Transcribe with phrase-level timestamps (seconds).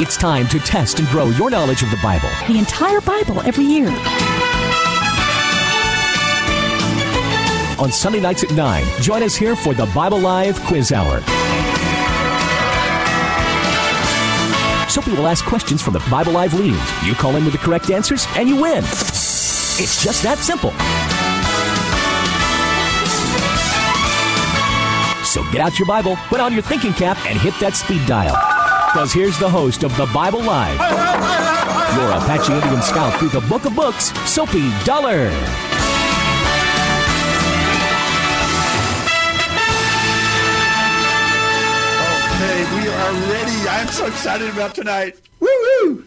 [0.00, 2.28] It's time to test and grow your knowledge of the Bible.
[2.46, 3.88] The entire Bible every year.
[7.80, 11.18] On Sunday nights at 9, join us here for the Bible Live Quiz Hour.
[14.88, 16.80] Soapy will ask questions from the Bible Live leaders.
[17.04, 18.84] You call in with the correct answers, and you win.
[18.84, 20.70] It's just that simple.
[25.24, 28.57] So get out your Bible, put on your thinking cap, and hit that speed dial.
[28.88, 30.78] Because here's the host of the Bible Live,
[31.96, 35.30] your Apache Indian scout through the Book of Books, Soapy Dollar.
[42.38, 43.68] Okay, we are ready.
[43.68, 45.16] I'm so excited about tonight.
[45.40, 46.04] Woo woo!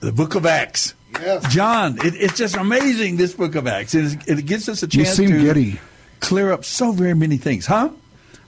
[0.00, 0.94] The Book of Acts.
[1.20, 1.52] Yes.
[1.52, 3.16] John, it, it's just amazing.
[3.16, 3.94] This Book of Acts.
[3.94, 5.78] It, is, it gives us a You chance seem to giddy.
[6.20, 7.90] clear up so very many things, huh?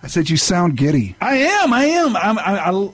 [0.07, 1.17] I said you sound giddy.
[1.21, 1.73] I am.
[1.73, 2.17] I am.
[2.17, 2.91] I'm, I, I,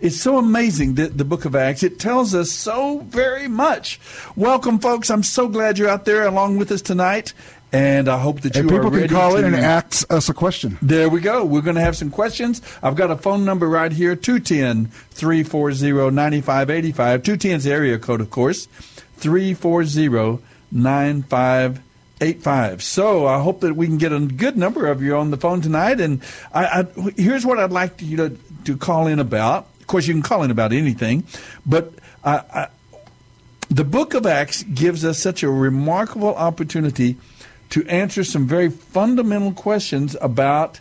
[0.00, 1.84] it's so amazing that the Book of Acts.
[1.84, 4.00] It tells us so very much.
[4.34, 5.08] Welcome, folks.
[5.08, 7.34] I'm so glad you're out there along with us tonight,
[7.70, 10.34] and I hope that you And people can call to, in and ask us a
[10.34, 10.76] question.
[10.82, 11.44] There we go.
[11.44, 12.60] We're going to have some questions.
[12.82, 17.22] I've got a phone number right here 210 340 9585.
[17.22, 18.66] 210 is area code, of course.
[19.18, 20.42] 340
[20.72, 21.85] 9585.
[22.82, 25.60] So I hope that we can get a good number of you on the phone
[25.60, 26.00] tonight.
[26.00, 26.22] And
[26.52, 29.66] I, I, here's what I'd like you to, to call in about.
[29.80, 31.24] Of course, you can call in about anything,
[31.64, 31.92] but
[32.24, 32.68] I, I,
[33.68, 37.16] the book of Acts gives us such a remarkable opportunity
[37.70, 40.80] to answer some very fundamental questions about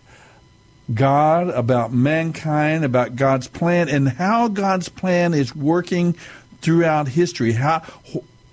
[0.94, 6.14] God, about mankind, about God's plan, and how God's plan is working
[6.62, 7.54] throughout history.
[7.54, 7.82] How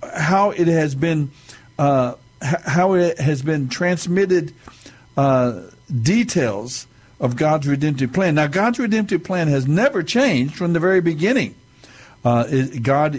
[0.02, 1.30] how it has been
[1.78, 4.52] uh, how it has been transmitted
[5.16, 5.62] uh,
[6.02, 6.86] details
[7.20, 8.34] of God's redemptive plan.
[8.34, 11.54] Now, God's redemptive plan has never changed from the very beginning.
[12.24, 13.18] Uh, it, God,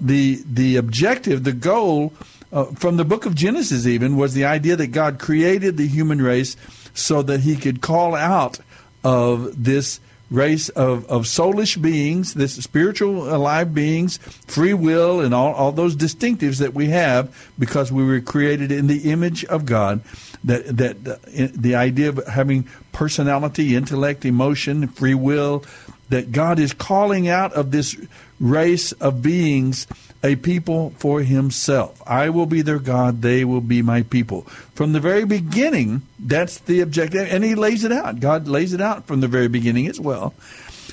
[0.00, 2.12] the the objective, the goal
[2.52, 6.22] uh, from the book of Genesis even was the idea that God created the human
[6.22, 6.56] race
[6.94, 8.60] so that He could call out
[9.04, 15.52] of this race of, of soulish beings, this spiritual alive beings, free will, and all,
[15.54, 20.02] all those distinctives that we have because we were created in the image of God.
[20.44, 25.64] That that uh, the idea of having personality, intellect, emotion, free will,
[26.08, 27.96] that God is calling out of this
[28.38, 29.86] race of beings
[30.26, 32.02] a people for himself.
[32.06, 34.42] I will be their God, they will be my people.
[34.74, 38.20] From the very beginning, that's the objective, and he lays it out.
[38.20, 40.34] God lays it out from the very beginning as well.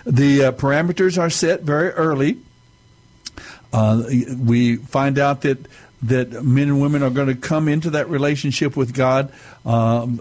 [0.05, 2.37] The uh, parameters are set very early.
[3.71, 4.03] Uh,
[4.37, 5.57] we find out that
[6.03, 9.31] that men and women are going to come into that relationship with God
[9.65, 10.19] um,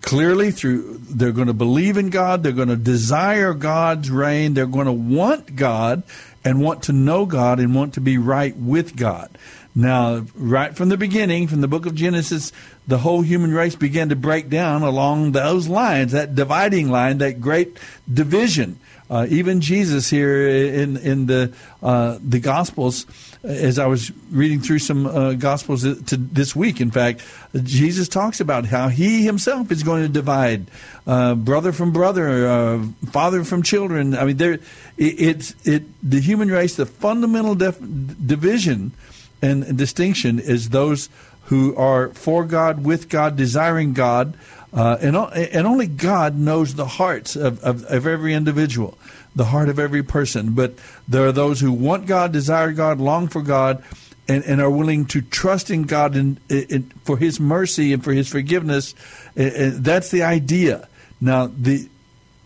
[0.00, 4.66] clearly through they're going to believe in God, they're going to desire God's reign, they're
[4.66, 6.04] going to want God
[6.46, 9.36] and want to know God and want to be right with God.
[9.74, 12.52] Now, right from the beginning, from the book of Genesis,
[12.86, 17.40] the whole human race began to break down along those lines, that dividing line, that
[17.40, 17.76] great
[18.10, 18.78] division.
[19.10, 23.06] Uh, even Jesus here in in the uh, the Gospels,
[23.46, 27.22] as I was reading through some uh, Gospels to this week, in fact,
[27.62, 30.66] Jesus talks about how he himself is going to divide
[31.06, 34.16] uh, brother from brother, uh, father from children.
[34.16, 34.60] I mean, there it,
[34.98, 36.76] it's it the human race.
[36.76, 38.92] The fundamental def- division
[39.40, 41.08] and distinction is those
[41.44, 44.36] who are for God, with God, desiring God.
[44.72, 48.98] Uh, and, and only God knows the hearts of, of, of, every individual,
[49.36, 50.54] the heart of every person.
[50.54, 50.74] But
[51.06, 53.84] there are those who want God, desire God, long for God,
[54.26, 58.12] and, and are willing to trust in God in, in, for His mercy and for
[58.12, 58.94] His forgiveness.
[59.36, 60.88] And that's the idea.
[61.20, 61.88] Now, the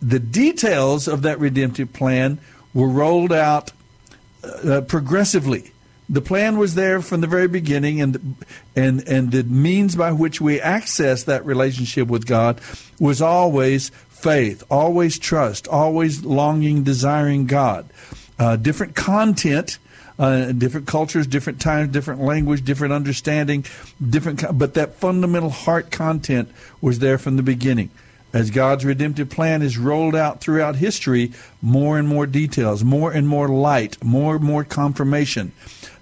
[0.02, 2.38] the details of that redemptive plan
[2.72, 3.70] were rolled out
[4.42, 5.72] uh, progressively.
[6.08, 8.36] The plan was there from the very beginning, and
[8.74, 12.60] and and the means by which we access that relationship with God
[12.98, 13.90] was always
[14.20, 17.88] faith, always trust, always longing, desiring God.
[18.38, 19.78] Uh, different content,
[20.18, 23.64] uh, different cultures, different times, different language, different understanding,
[24.06, 24.44] different.
[24.56, 26.50] But that fundamental heart content
[26.80, 27.90] was there from the beginning.
[28.32, 33.26] As God's redemptive plan is rolled out throughout history, more and more details, more and
[33.26, 35.52] more light, more and more confirmation.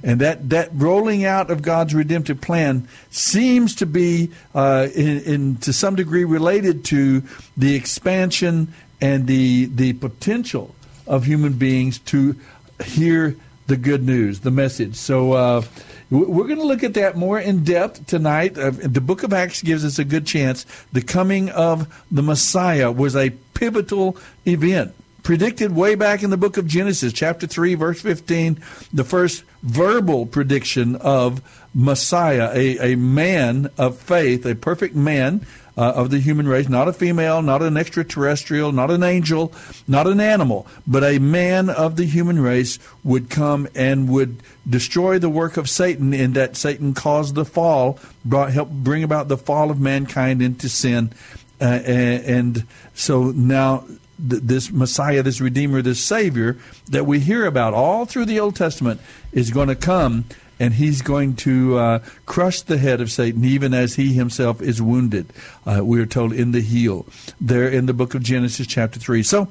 [0.02, 5.56] And that, that rolling out of God's redemptive plan seems to be, uh, in, in,
[5.58, 7.22] to some degree, related to
[7.56, 10.74] the expansion and the, the potential
[11.06, 12.36] of human beings to
[12.84, 13.36] hear
[13.66, 14.94] the good news, the message.
[14.94, 15.62] So uh,
[16.10, 18.56] we're going to look at that more in depth tonight.
[18.56, 20.64] Uh, the book of Acts gives us a good chance.
[20.92, 24.16] The coming of the Messiah was a pivotal
[24.46, 24.94] event
[25.28, 28.62] predicted way back in the book of Genesis, chapter 3, verse 15,
[28.94, 31.42] the first verbal prediction of
[31.74, 35.44] Messiah, a, a man of faith, a perfect man
[35.76, 39.52] uh, of the human race, not a female, not an extraterrestrial, not an angel,
[39.86, 45.18] not an animal, but a man of the human race would come and would destroy
[45.18, 49.36] the work of Satan in that Satan caused the fall, brought help bring about the
[49.36, 51.12] fall of mankind into sin.
[51.60, 53.84] Uh, and, and so now
[54.18, 59.00] this Messiah, this Redeemer, this Savior that we hear about all through the Old Testament
[59.32, 60.24] is going to come
[60.60, 64.82] and he's going to uh, crush the head of Satan, even as he himself is
[64.82, 65.32] wounded.
[65.64, 67.06] Uh, we are told in the heel,
[67.40, 69.22] there in the book of Genesis, chapter three.
[69.22, 69.48] So,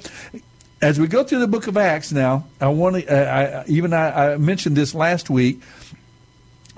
[0.82, 3.08] as we go through the book of Acts now, I want to.
[3.08, 5.62] Uh, I, even I, I mentioned this last week.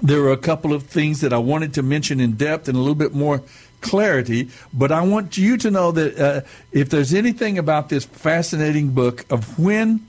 [0.01, 2.79] There were a couple of things that I wanted to mention in depth and a
[2.79, 3.43] little bit more
[3.81, 6.41] clarity, but I want you to know that uh,
[6.71, 10.05] if there's anything about this fascinating book of when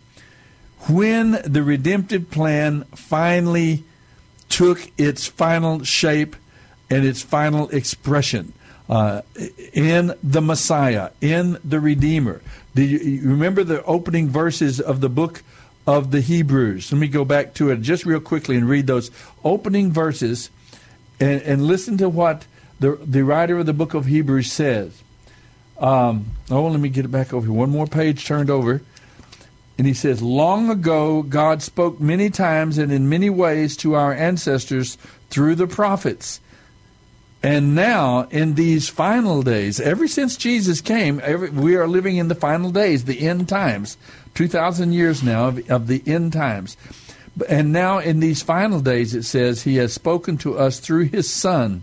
[0.88, 3.84] when the redemptive plan finally
[4.48, 6.36] took its final shape
[6.88, 8.52] and its final expression
[8.88, 9.22] uh,
[9.72, 12.42] in the Messiah, in the Redeemer.
[12.74, 15.42] Do you remember the opening verses of the book
[15.86, 16.90] of the Hebrews?
[16.90, 19.10] Let me go back to it just real quickly and read those
[19.44, 20.50] opening verses
[21.20, 22.46] and, and listen to what
[22.80, 25.02] the, the writer of the book of Hebrews says.
[25.78, 27.54] Um, oh, let me get it back over here.
[27.54, 28.82] One more page turned over.
[29.78, 34.12] And he says, Long ago, God spoke many times and in many ways to our
[34.12, 34.98] ancestors
[35.30, 36.40] through the prophets.
[37.42, 42.28] And now, in these final days, ever since Jesus came, every, we are living in
[42.28, 43.96] the final days, the end times.
[44.34, 46.76] 2,000 years now of, of the end times.
[47.48, 51.30] And now, in these final days, it says, He has spoken to us through His
[51.30, 51.82] Son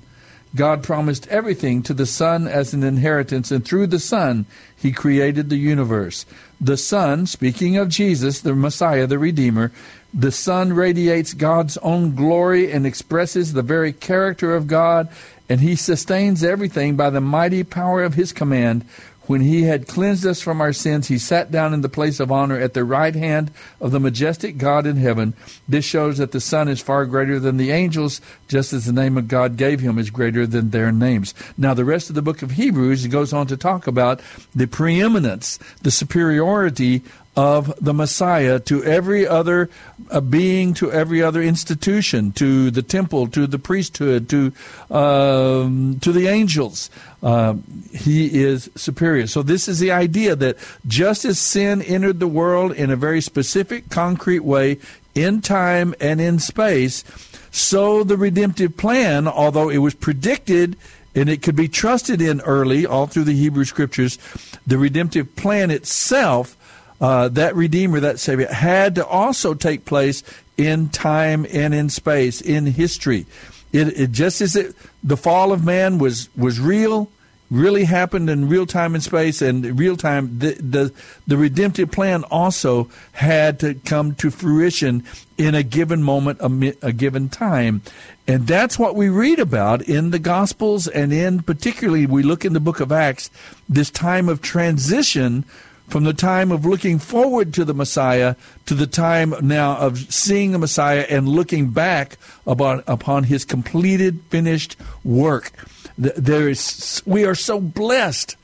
[0.56, 4.46] God promised everything to the Son as an inheritance, and through the Son,
[4.76, 6.26] He created the universe.
[6.60, 9.72] The Son, speaking of Jesus, the Messiah, the Redeemer,
[10.14, 15.10] the Son radiates God's own glory and expresses the very character of God,
[15.50, 18.86] and He sustains everything by the mighty power of His command.
[19.28, 22.32] When he had cleansed us from our sins, he sat down in the place of
[22.32, 23.52] honor at the right hand
[23.82, 25.34] of the majestic God in heaven.
[25.68, 29.18] This shows that the Son is far greater than the angels, just as the name
[29.18, 31.34] of God gave him is greater than their names.
[31.58, 34.22] Now, the rest of the book of Hebrews goes on to talk about
[34.56, 37.04] the preeminence, the superiority
[37.38, 39.70] of the Messiah to every other
[40.10, 44.52] uh, being, to every other institution, to the temple, to the priesthood, to
[44.90, 46.90] um, to the angels.
[47.22, 47.56] Uh,
[47.92, 49.28] he is superior.
[49.28, 50.58] So this is the idea that
[50.88, 54.80] just as sin entered the world in a very specific, concrete way,
[55.14, 57.04] in time and in space,
[57.52, 60.76] so the redemptive plan, although it was predicted
[61.14, 64.18] and it could be trusted in early, all through the Hebrew scriptures,
[64.66, 66.57] the redemptive plan itself
[67.00, 70.24] uh, that Redeemer, that Savior, had to also take place
[70.58, 73.26] in time and in space, in history.
[73.72, 77.10] It, it just as it, the fall of man was was real,
[77.52, 80.40] really happened in real time and space, and real time.
[80.40, 80.94] The, the
[81.28, 85.04] the redemptive plan also had to come to fruition
[85.38, 87.82] in a given moment, a, a given time,
[88.28, 92.54] and that's what we read about in the Gospels, and in particularly we look in
[92.54, 93.30] the Book of Acts,
[93.70, 95.46] this time of transition
[95.88, 100.52] from the time of looking forward to the Messiah to the time now of seeing
[100.52, 105.52] the Messiah and looking back about, upon his completed, finished work.
[105.98, 108.36] There is, we are so blessed,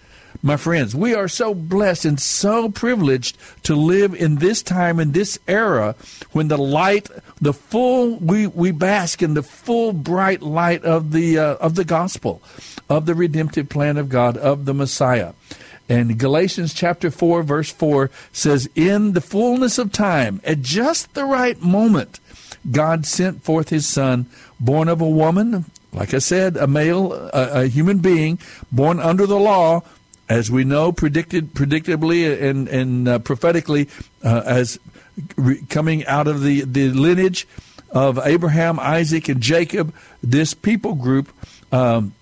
[0.41, 0.95] my friends.
[0.95, 5.95] We are so blessed and so privileged to live in this time, in this era,
[6.31, 7.09] when the light,
[7.41, 11.85] the full, we, we bask in the full bright light of the, uh, of the
[11.85, 12.41] gospel,
[12.89, 15.33] of the redemptive plan of God, of the Messiah.
[15.89, 21.25] And Galatians chapter 4, verse 4 says, In the fullness of time, at just the
[21.25, 22.19] right moment,
[22.71, 24.27] God sent forth his son,
[24.59, 28.39] born of a woman, like I said, a male, a, a human being,
[28.71, 29.83] born under the law,
[30.29, 33.89] as we know, predicted predictably and, and uh, prophetically,
[34.23, 34.79] uh, as
[35.35, 37.47] re- coming out of the, the lineage
[37.91, 41.29] of Abraham, Isaac, and Jacob, this people group.
[41.71, 42.13] Um,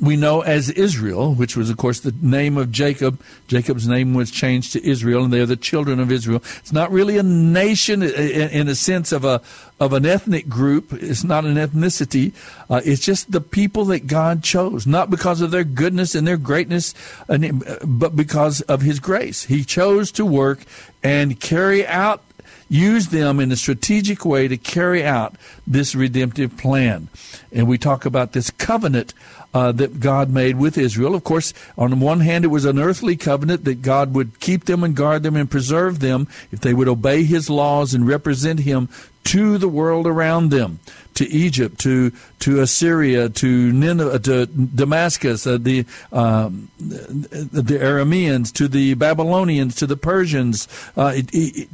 [0.00, 3.20] we know as Israel, which was, of course, the name of Jacob.
[3.48, 6.42] Jacob's name was changed to Israel, and they're the children of Israel.
[6.58, 9.40] It's not really a nation in a sense of a
[9.80, 10.92] of an ethnic group.
[10.92, 12.32] It's not an ethnicity.
[12.68, 16.36] Uh, it's just the people that God chose, not because of their goodness and their
[16.36, 16.94] greatness,
[17.28, 19.44] but because of His grace.
[19.44, 20.64] He chose to work
[21.02, 22.22] and carry out
[22.68, 25.34] use them in a strategic way to carry out
[25.66, 27.08] this redemptive plan.
[27.52, 29.14] And we talk about this covenant
[29.58, 31.16] uh, that God made with Israel.
[31.16, 34.66] Of course, on the one hand, it was an earthly covenant that God would keep
[34.66, 38.60] them and guard them and preserve them if they would obey His laws and represent
[38.60, 38.88] Him
[39.24, 40.78] to the world around them,
[41.14, 48.68] to Egypt, to to Assyria, to Nineveh, to Damascus, uh, the um, the Arameans, to
[48.68, 51.14] the Babylonians, to the Persians, uh,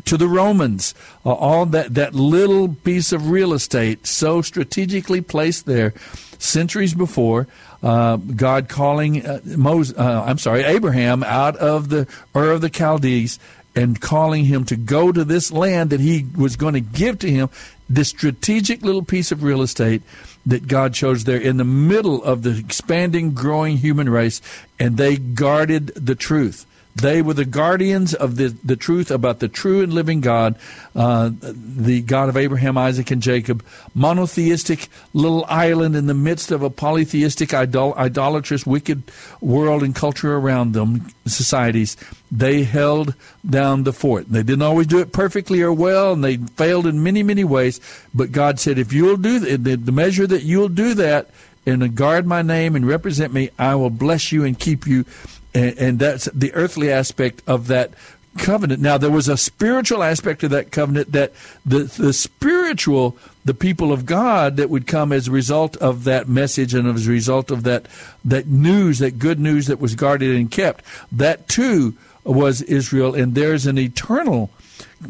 [0.06, 0.94] to the Romans.
[1.24, 5.92] Uh, all that that little piece of real estate, so strategically placed there,
[6.38, 7.46] centuries before.
[7.84, 12.70] Uh, God calling uh, Moses, uh, I'm sorry, Abraham out of the Ur of the
[12.70, 13.38] Chaldees
[13.76, 17.30] and calling him to go to this land that he was going to give to
[17.30, 17.50] him,
[17.90, 20.02] this strategic little piece of real estate
[20.46, 24.40] that God chose there in the middle of the expanding, growing human race,
[24.78, 26.64] and they guarded the truth.
[26.94, 30.56] They were the guardians of the, the truth about the true and living God,
[30.94, 33.64] uh, the God of Abraham, Isaac, and Jacob.
[33.94, 39.02] Monotheistic little island in the midst of a polytheistic, idol- idolatrous, wicked
[39.40, 41.96] world and culture around them, societies.
[42.30, 43.14] They held
[43.48, 44.28] down the fort.
[44.28, 47.80] They didn't always do it perfectly or well, and they failed in many, many ways.
[48.14, 51.28] But God said, if you'll do the, the measure that you'll do that,
[51.66, 55.06] and guard my name and represent me, I will bless you and keep you
[55.54, 57.92] and, and that's the earthly aspect of that
[58.38, 58.82] covenant.
[58.82, 61.32] Now, there was a spiritual aspect of that covenant that
[61.64, 66.28] the, the spiritual, the people of God that would come as a result of that
[66.28, 67.86] message and as a result of that,
[68.24, 71.94] that news, that good news that was guarded and kept, that too
[72.24, 73.14] was Israel.
[73.14, 74.50] And there's an eternal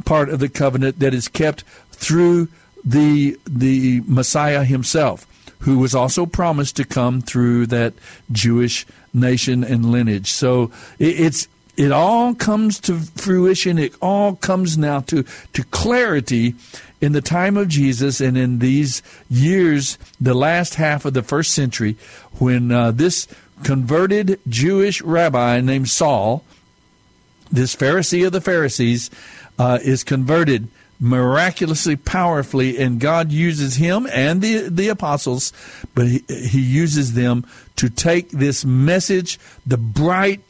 [0.04, 2.48] part of the covenant that is kept through
[2.84, 5.26] the, the Messiah himself,
[5.60, 7.94] who was also promised to come through that
[8.30, 8.84] Jewish
[9.14, 10.30] nation and lineage.
[10.32, 13.78] So it, it's it all comes to fruition.
[13.78, 16.54] It all comes now to to clarity
[17.04, 21.52] in the time of Jesus and in these years, the last half of the first
[21.52, 21.96] century,
[22.38, 23.28] when uh, this
[23.62, 26.44] converted Jewish rabbi named Saul,
[27.52, 29.10] this Pharisee of the Pharisees,
[29.58, 30.68] uh, is converted
[31.00, 35.52] miraculously powerfully and God uses him and the the apostles
[35.94, 37.44] but he, he uses them
[37.76, 40.40] to take this message the bright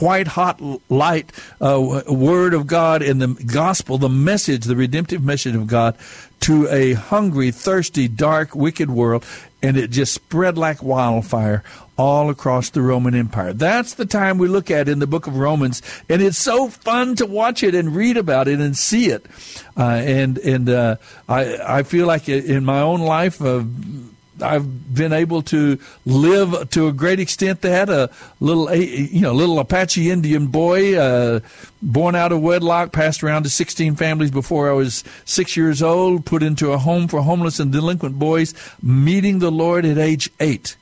[0.00, 1.30] white hot light
[1.60, 5.96] uh, word of God and the gospel the message the redemptive message of God
[6.40, 9.24] to a hungry thirsty dark wicked world
[9.62, 11.62] and it just spread like wildfire
[11.98, 13.52] all across the Roman Empire.
[13.52, 17.14] That's the time we look at in the book of Romans, and it's so fun
[17.16, 19.26] to watch it and read about it and see it.
[19.76, 20.96] Uh, and and uh,
[21.28, 23.40] I I feel like in my own life.
[23.40, 23.64] Uh,
[24.42, 29.58] I've been able to live to a great extent that a little, you know, little
[29.58, 31.40] Apache Indian boy, uh,
[31.82, 36.26] born out of wedlock, passed around to 16 families before I was six years old,
[36.26, 40.76] put into a home for homeless and delinquent boys, meeting the Lord at age eight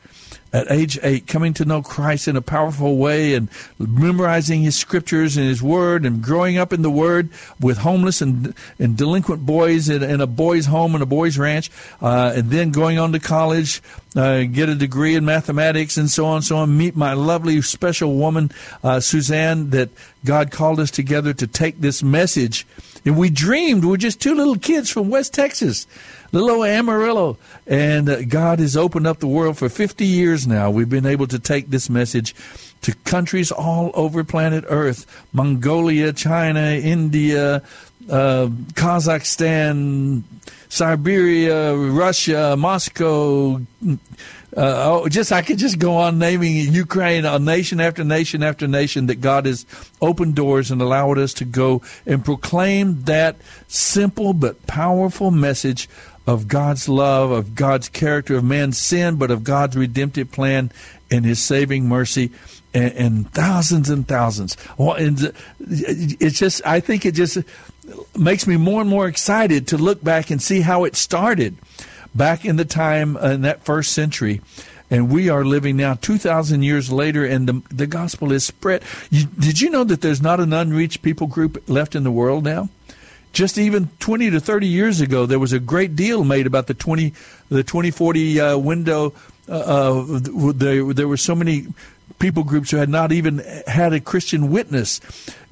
[0.54, 5.36] at age eight, coming to know Christ in a powerful way and memorizing his scriptures
[5.36, 7.28] and his word and growing up in the word
[7.60, 11.72] with homeless and, and delinquent boys in, in a boys' home and a boys' ranch,
[12.00, 13.82] uh, and then going on to college,
[14.14, 16.78] uh, get a degree in mathematics and so on and so on.
[16.78, 18.52] Meet my lovely special woman,
[18.84, 19.90] uh, Suzanne, that
[20.24, 22.64] God called us together to take this message.
[23.04, 25.88] And we dreamed, we were just two little kids from West Texas
[26.40, 27.38] little Amarillo.
[27.66, 30.70] And uh, God has opened up the world for 50 years now.
[30.70, 32.34] We've been able to take this message
[32.82, 37.62] to countries all over planet Earth Mongolia, China, India,
[38.10, 40.22] uh, Kazakhstan,
[40.68, 43.60] Siberia, Russia, Moscow.
[43.86, 43.96] Uh,
[44.56, 49.06] oh, just I could just go on naming Ukraine, a nation after nation after nation
[49.06, 49.66] that God has
[50.00, 53.36] opened doors and allowed us to go and proclaim that
[53.66, 55.88] simple but powerful message
[56.26, 60.72] of God's love, of God's character, of man's sin, but of God's redemptive plan
[61.10, 62.30] and his saving mercy.
[62.72, 64.56] and, and thousands and thousands.
[64.76, 67.38] Well, and it's just, I think it just
[68.16, 71.56] makes me more and more excited to look back and see how it started
[72.14, 74.40] back in the time uh, in that first century.
[74.90, 78.82] And we are living now 2,000 years later, and the, the gospel is spread.
[79.10, 82.44] You, did you know that there's not an unreached people group left in the world
[82.44, 82.68] now?
[83.34, 86.74] Just even 20 to 30 years ago, there was a great deal made about the
[86.74, 87.12] 20,
[87.48, 89.12] the 2040 uh, window.
[89.48, 90.04] Uh, uh,
[90.54, 91.66] there, there were so many
[92.20, 95.00] people groups who had not even had a Christian witness.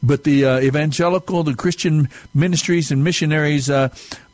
[0.00, 3.88] But the uh, evangelical, the Christian ministries and missionaries uh,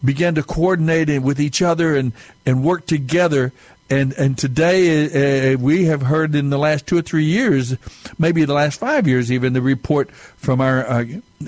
[0.04, 2.12] began to coordinate with each other and,
[2.44, 3.52] and work together.
[3.90, 7.74] And and today uh, we have heard in the last two or three years,
[8.18, 11.04] maybe the last five years, even the report from our uh,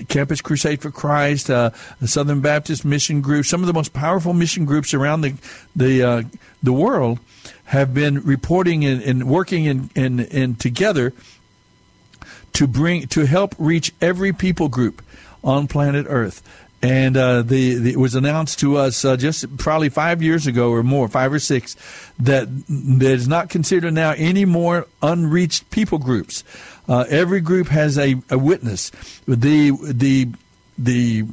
[0.08, 1.70] Campus Crusade for Christ, uh,
[2.00, 5.34] the Southern Baptist Mission Group, some of the most powerful mission groups around the
[5.76, 6.22] the uh,
[6.62, 7.18] the world
[7.64, 11.12] have been reporting and, and working in, in, in together
[12.52, 15.02] to bring to help reach every people group
[15.44, 16.42] on planet Earth.
[16.82, 20.70] And uh, the, the, it was announced to us uh, just probably five years ago
[20.70, 21.76] or more, five or six,
[22.18, 26.42] that is not considered now any more unreached people groups.
[26.88, 28.90] Uh, every group has a, a witness.
[29.28, 30.28] The the
[30.78, 31.26] the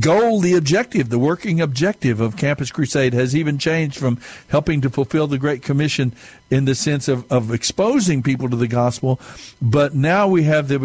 [0.00, 4.18] goal, the objective, the working objective of Campus Crusade has even changed from
[4.48, 6.12] helping to fulfill the Great Commission
[6.50, 9.20] in the sense of, of exposing people to the gospel,
[9.62, 10.78] but now we have the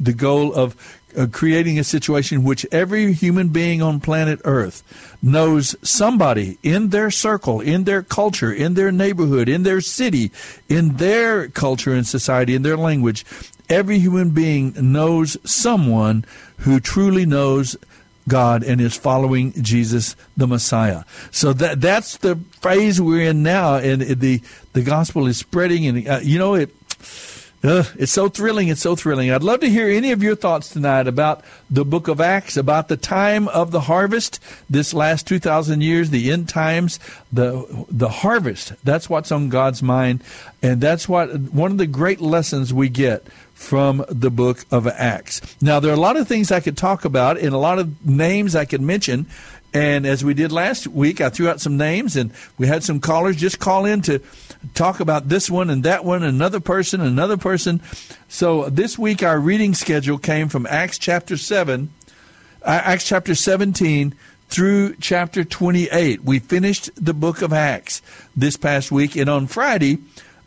[0.00, 0.74] the goal of
[1.16, 4.82] uh, creating a situation in which every human being on planet Earth
[5.22, 10.30] knows somebody in their circle, in their culture, in their neighborhood, in their city,
[10.68, 13.24] in their culture and society, in their language.
[13.68, 16.24] Every human being knows someone
[16.58, 17.76] who truly knows
[18.28, 21.04] God and is following Jesus the Messiah.
[21.30, 24.42] So that that's the phase we're in now, and the
[24.72, 26.70] the gospel is spreading, and uh, you know it.
[27.66, 28.68] It's so thrilling.
[28.68, 29.30] It's so thrilling.
[29.30, 32.86] I'd love to hear any of your thoughts tonight about the book of Acts, about
[32.86, 37.00] the time of the harvest, this last 2,000 years, the end times,
[37.32, 38.72] the, the harvest.
[38.84, 40.22] That's what's on God's mind.
[40.62, 45.40] And that's what one of the great lessons we get from the book of Acts.
[45.62, 48.06] Now, there are a lot of things I could talk about and a lot of
[48.06, 49.26] names I could mention.
[49.76, 52.98] And as we did last week, I threw out some names and we had some
[52.98, 54.22] callers just call in to
[54.72, 57.82] talk about this one and that one, another person, another person.
[58.26, 61.90] So this week, our reading schedule came from Acts chapter 7,
[62.62, 64.14] uh, Acts chapter 17
[64.48, 66.24] through chapter 28.
[66.24, 68.00] We finished the book of Acts
[68.34, 69.14] this past week.
[69.14, 69.98] And on Friday,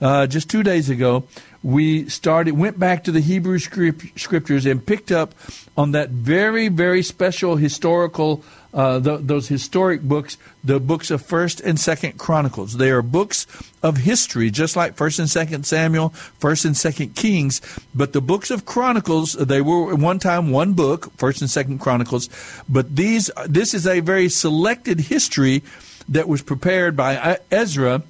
[0.01, 1.25] uh, just two days ago,
[1.61, 5.35] we started went back to the Hebrew script, scriptures and picked up
[5.77, 11.60] on that very very special historical uh, the, those historic books, the books of First
[11.62, 12.77] and Second Chronicles.
[12.77, 13.47] They are books
[13.82, 17.62] of history, just like First and Second Samuel, First and Second Kings.
[17.95, 21.79] But the books of Chronicles, they were at one time one book, First and Second
[21.79, 22.29] Chronicles.
[22.67, 25.63] But these, this is a very selected history
[26.08, 28.03] that was prepared by Ezra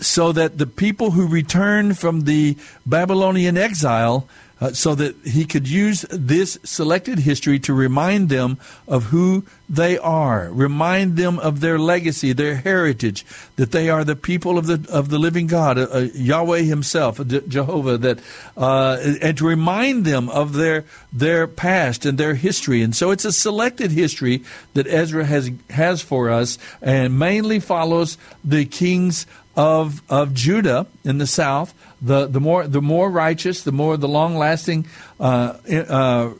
[0.00, 4.28] so that the people who returned from the Babylonian exile,
[4.60, 9.98] uh, so that he could use this selected history to remind them of who they
[9.98, 13.24] are, remind them of their legacy, their heritage,
[13.56, 17.20] that they are the people of the of the living God, uh, uh Yahweh Himself,
[17.26, 18.18] Jehovah, that
[18.56, 22.82] uh, and to remind them of their their past and their history.
[22.82, 24.42] And so it's a selected history
[24.74, 29.26] that Ezra has has for us, and mainly follows the kings
[29.58, 34.08] of of Judah in the south, the the more the more righteous, the more the
[34.08, 34.86] long lasting
[35.18, 36.30] uh, uh,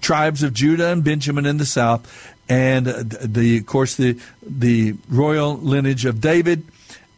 [0.00, 5.56] tribes of Judah and Benjamin in the south, and the of course the the royal
[5.56, 6.62] lineage of David,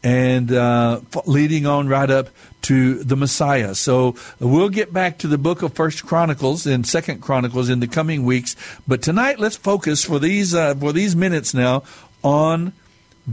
[0.02, 2.30] and uh, leading on right up
[2.62, 3.74] to the Messiah.
[3.74, 7.88] So we'll get back to the book of First Chronicles and Second Chronicles in the
[7.88, 8.56] coming weeks.
[8.88, 11.82] But tonight, let's focus for these uh, for these minutes now
[12.22, 12.72] on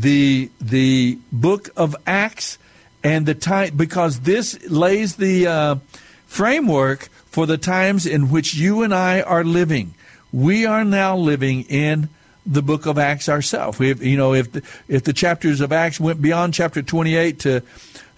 [0.01, 2.57] the the book of Acts
[3.03, 5.75] and the time because this lays the uh,
[6.25, 9.93] framework for the times in which you and I are living.
[10.31, 12.09] We are now living in
[12.45, 13.79] the book of Acts ourselves.
[13.79, 17.61] You know, if the, if the chapters of Acts went beyond chapter 28 to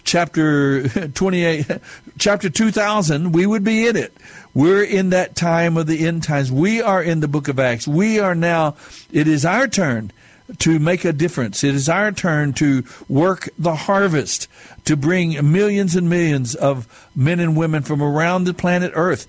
[0.04, 1.66] chapter 28,
[2.18, 4.12] chapter 2000, we would be in it.
[4.52, 6.52] We're in that time of the end times.
[6.52, 7.88] We are in the book of Acts.
[7.88, 8.76] We are now,
[9.12, 10.12] it is our turn
[10.58, 11.64] to make a difference.
[11.64, 14.48] It is our turn to work the harvest,
[14.84, 19.26] to bring millions and millions of men and women from around the planet Earth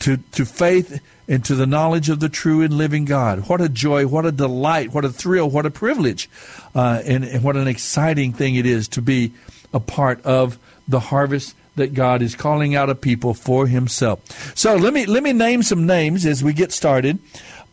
[0.00, 3.48] to, to faith and to the knowledge of the true and living God.
[3.48, 6.30] What a joy, what a delight, what a thrill, what a privilege,
[6.74, 9.32] uh, and, and what an exciting thing it is to be
[9.72, 14.20] a part of the harvest that God is calling out a people for Himself.
[14.56, 17.18] So let me let me name some names as we get started.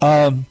[0.01, 0.45] Um,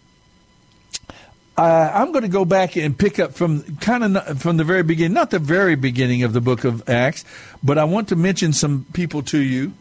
[1.57, 4.83] uh, I'm going to go back and pick up from kind of from the very
[4.83, 7.25] beginning, not the very beginning of the book of Acts,
[7.63, 9.73] but I want to mention some people to you.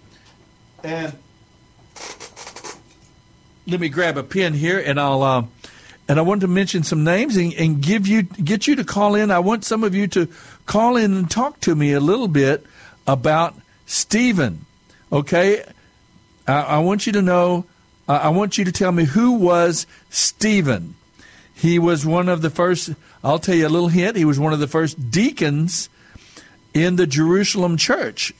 [0.84, 1.14] And
[3.68, 5.24] let me grab a pen here, and I'll.
[5.24, 5.44] Uh,
[6.10, 9.16] and I want to mention some names and, and give you get you to call
[9.16, 9.32] in.
[9.32, 10.28] I want some of you to
[10.66, 12.66] call in and talk to me a little bit
[13.08, 13.56] about
[13.86, 14.66] Stephen.
[15.10, 15.64] Okay,
[16.46, 17.66] I, I want you to know.
[18.10, 20.96] I want you to tell me who was Stephen.
[21.62, 22.90] He was one of the first.
[23.24, 24.18] I'll tell you a little hint.
[24.18, 25.90] He was one of the first deacons
[26.74, 28.34] in the Jerusalem church.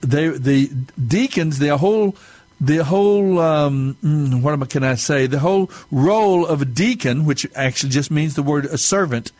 [0.00, 0.68] They, the
[1.06, 2.16] deacons, the whole
[2.62, 5.26] the whole um, mm, what can I say?
[5.26, 9.30] The whole role of a deacon, which actually just means the word a servant,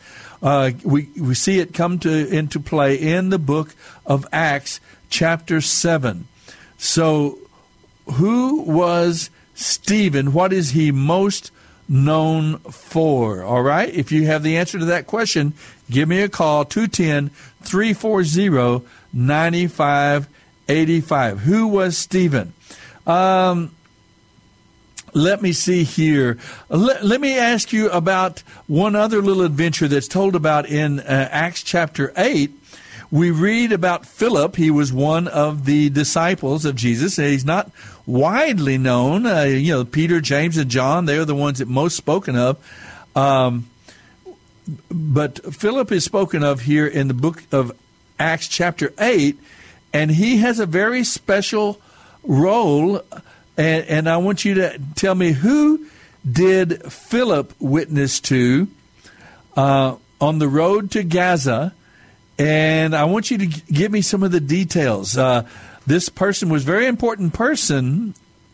[0.43, 3.73] uh, we we see it come to into play in the book
[4.05, 6.27] of Acts, chapter seven.
[6.77, 7.39] So,
[8.05, 10.33] who was Stephen?
[10.33, 11.49] What is he most
[11.87, 13.43] known for?
[13.43, 13.93] All right.
[13.93, 15.53] If you have the answer to that question,
[15.89, 17.29] give me a call 210
[17.61, 21.39] 340 9585.
[21.39, 22.53] Who was Stephen?
[23.07, 23.73] Um,
[25.13, 26.37] let me see here.
[26.67, 31.29] Let, let, me ask you about one other little adventure that's told about in uh,
[31.31, 32.51] Acts chapter 8.
[33.11, 34.57] We read about Philip.
[34.57, 37.15] He was one of the disciples of Jesus.
[37.15, 37.71] He's not
[38.05, 39.25] widely known.
[39.25, 42.57] Uh, you know, Peter, James, and John, they are the ones that most spoken of.
[43.15, 43.69] Um,
[44.89, 47.71] but Philip is spoken of here in the book of
[48.19, 49.37] Acts chapter 8,
[49.93, 51.79] and he has a very special
[52.23, 53.01] role,
[53.57, 55.85] and, and I want you to tell me who
[56.29, 58.67] did Philip witness to
[59.55, 61.73] uh, on the road to Gaza,
[62.37, 65.17] and I want you to give me some of the details.
[65.17, 65.47] Uh,
[65.85, 68.13] this person was a very important person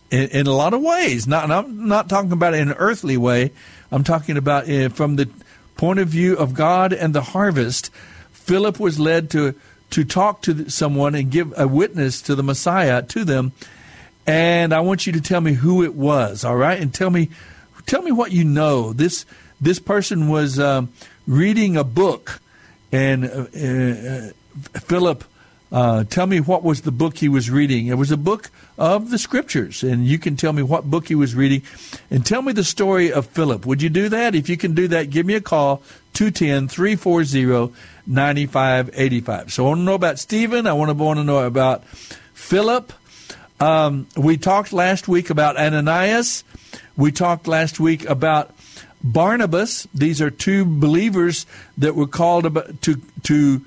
[0.10, 1.28] in, in, a lot of ways.
[1.28, 3.52] Not, I'm not talking about in an earthly way.
[3.92, 5.30] I'm talking about uh, from the
[5.76, 7.92] point of view of God and the harvest.
[8.32, 9.56] Philip was led to
[9.92, 13.52] to talk to someone and give a witness to the Messiah to them.
[14.26, 16.80] And I want you to tell me who it was, all right?
[16.80, 17.30] And tell me,
[17.86, 18.94] tell me what you know.
[18.94, 19.26] This
[19.60, 20.94] this person was um,
[21.28, 22.40] reading a book,
[22.92, 25.24] and uh, uh, Philip,
[25.72, 27.88] uh, tell me what was the book he was reading.
[27.88, 31.16] It was a book of the scriptures, and you can tell me what book he
[31.16, 31.62] was reading,
[32.10, 33.66] and tell me the story of Philip.
[33.66, 34.36] Would you do that?
[34.36, 35.82] If you can do that, give me a call
[36.14, 37.74] 210 340
[38.06, 39.54] 9585.
[39.54, 40.68] So I want to know about Stephen.
[40.68, 41.86] I want to want to know about
[42.34, 42.92] Philip.
[43.62, 46.44] Um, we talked last week about Ananias.
[46.98, 48.54] We talked last week about
[49.04, 49.88] Barnabas.
[49.94, 51.46] These are two believers
[51.78, 52.44] that were called
[52.82, 53.66] to to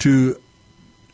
[0.00, 0.40] to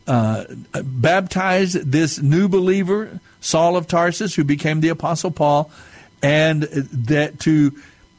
[0.07, 0.45] uh,
[0.83, 5.71] baptize this new believer, Saul of Tarsus, who became the Apostle Paul,
[6.23, 7.73] and that to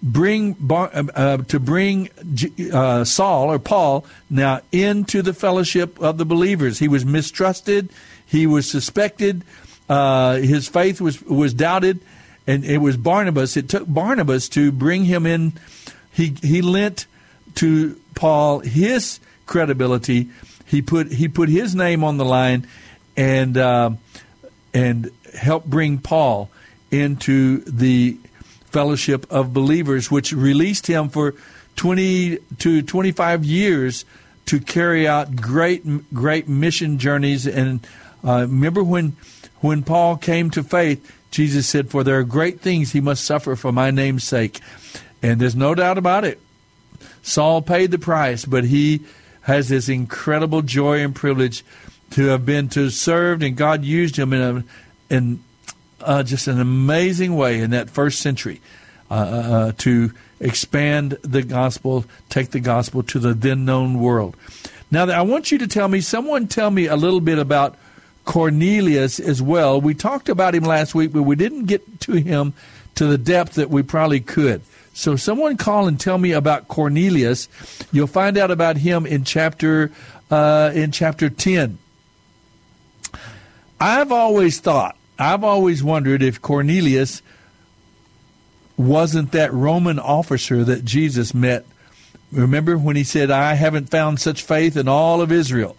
[0.03, 2.09] bring uh, uh, to bring
[2.73, 6.79] uh, Saul or Paul now into the fellowship of the believers.
[6.79, 7.89] He was mistrusted,
[8.25, 9.43] he was suspected,
[9.89, 12.01] uh, his faith was was doubted,
[12.45, 13.55] and it was Barnabas.
[13.57, 15.53] It took Barnabas to bring him in.
[16.11, 17.07] He he lent
[17.55, 20.29] to Paul his credibility.
[20.73, 22.65] He put he put his name on the line,
[23.15, 23.91] and uh,
[24.73, 26.49] and helped bring Paul
[26.89, 28.17] into the
[28.71, 31.35] fellowship of believers, which released him for
[31.75, 34.03] 20 to 25 years
[34.47, 37.45] to carry out great, great mission journeys.
[37.45, 37.85] And
[38.23, 39.15] uh, remember when,
[39.61, 43.55] when Paul came to faith, Jesus said, For there are great things he must suffer
[43.55, 44.59] for my name's sake.
[45.21, 46.41] And there's no doubt about it.
[47.21, 49.01] Saul paid the price, but he
[49.43, 51.63] has this incredible joy and privilege
[52.11, 55.43] to have been to served, and God used him in a, in
[56.01, 58.61] uh, just an amazing way in that first century
[59.09, 64.35] uh, uh, uh, to expand the gospel, take the gospel to the then known world.
[64.91, 67.77] Now, I want you to tell me, someone tell me a little bit about
[68.25, 69.81] Cornelius as well.
[69.81, 72.53] We talked about him last week, but we didn't get to him
[72.95, 74.61] to the depth that we probably could.
[74.93, 77.49] So, someone call and tell me about Cornelius.
[77.91, 79.91] You'll find out about him in chapter
[80.29, 81.79] uh, in chapter ten.
[83.79, 87.21] I've always thought I've always wondered if Cornelius
[88.77, 91.65] wasn't that Roman officer that Jesus met.
[92.31, 95.77] Remember when he said, I haven't found such faith in all of Israel.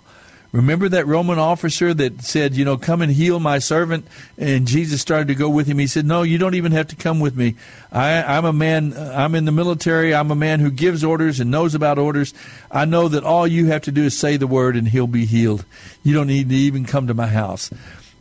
[0.55, 4.07] Remember that Roman officer that said, you know, come and heal my servant?
[4.39, 5.81] And Jesus started to go with him.
[5.81, 7.57] He said, no, you don't even have to come with me.
[7.91, 10.15] I, I'm a man, I'm in the military.
[10.15, 12.35] I'm a man who gives orders and knows about orders.
[12.71, 15.25] I know that all you have to do is say the word and he'll be
[15.25, 15.65] healed.
[16.05, 17.69] You don't need to even come to my house.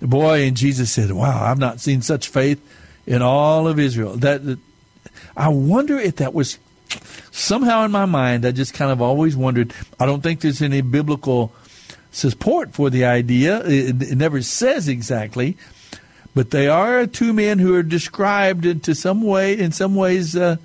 [0.02, 2.60] Boy, and Jesus said, wow, I've not seen such faith
[3.06, 4.15] in all of Israel.
[4.17, 4.58] That
[5.38, 6.58] I wonder if that was
[7.30, 8.43] somehow in my mind.
[8.43, 9.72] I just kind of always wondered.
[10.00, 11.54] I don't think there's any biblical
[12.13, 13.60] support for the idea.
[13.65, 15.58] It, it never says exactly,
[16.34, 20.58] but they are two men who are described into some way, in some ways, uh,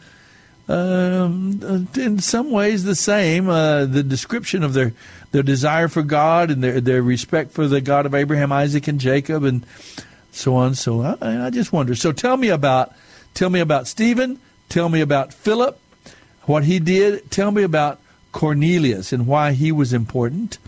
[0.69, 3.49] um, in some ways the same.
[3.49, 4.93] Uh, the description of their
[5.33, 9.01] their desire for God and their their respect for the God of Abraham, Isaac, and
[9.01, 9.67] Jacob, and
[10.31, 10.75] so on.
[10.75, 11.95] So I, I just wonder.
[11.95, 12.93] So tell me about
[13.35, 14.39] tell me about Stephen.
[14.69, 15.81] Tell me about Philip,
[16.43, 17.31] what he did.
[17.31, 17.99] Tell me about
[18.33, 20.59] Cornelius and why he was important.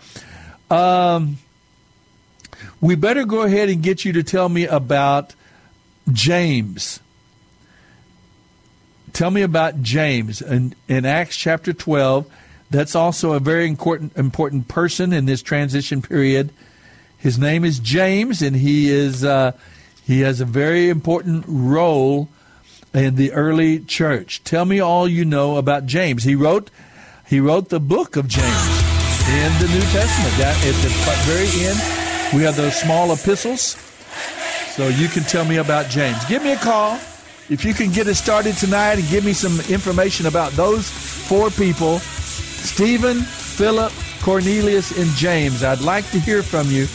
[0.71, 1.37] Um,
[2.79, 5.35] we better go ahead and get you to tell me about
[6.11, 7.01] James.
[9.11, 12.25] Tell me about James in, in Acts chapter 12.
[12.69, 16.53] That's also a very important important person in this transition period.
[17.17, 19.51] His name is James, and he is uh,
[20.01, 22.29] he has a very important role
[22.93, 24.41] in the early church.
[24.45, 26.23] Tell me all you know about James.
[26.23, 26.71] He wrote
[27.27, 28.80] he wrote the book of James
[29.29, 30.33] in the New Testament.
[30.37, 30.89] That at the
[31.25, 31.79] very end,
[32.33, 33.77] we have those small epistles.
[34.75, 36.23] So you can tell me about James.
[36.25, 36.95] Give me a call
[37.49, 41.49] if you can get us started tonight and give me some information about those four
[41.49, 45.63] people: Stephen, Philip, Cornelius, and James.
[45.63, 46.87] I'd like to hear from you.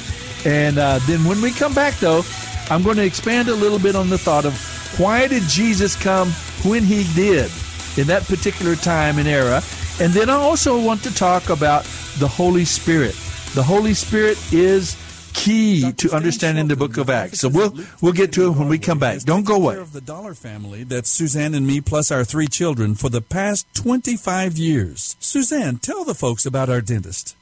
[0.44, 2.22] And uh, then when we come back, though,
[2.70, 4.54] I'm going to expand a little bit on the thought of
[4.98, 6.30] why did Jesus come
[6.64, 7.50] when he did
[7.96, 9.62] in that particular time and era.
[9.98, 11.84] And then I also want to talk about
[12.18, 13.14] the Holy Spirit.
[13.54, 14.94] The Holy Spirit is
[15.32, 17.40] key to understanding the book of Acts.
[17.40, 19.20] So we'll we'll get to it when we come back.
[19.20, 19.76] Don't go away.
[19.76, 23.66] Of the Dollar family, that's Suzanne and me plus our three children for the past
[23.74, 25.16] 25 years.
[25.18, 27.36] Suzanne, tell the folks about our dentist.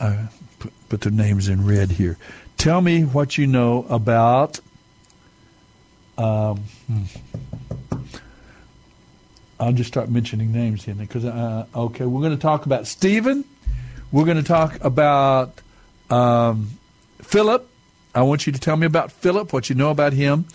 [0.00, 2.18] I put, put their names in red here.
[2.56, 4.60] Tell me what you know about.
[6.16, 7.02] Um, hmm.
[9.58, 13.44] I'll just start mentioning names here because uh, okay, we're going to talk about Stephen.
[14.12, 15.60] We're going to talk about
[16.10, 16.70] um,
[17.22, 17.68] Philip.
[18.14, 20.46] I want you to tell me about Philip, what you know about him.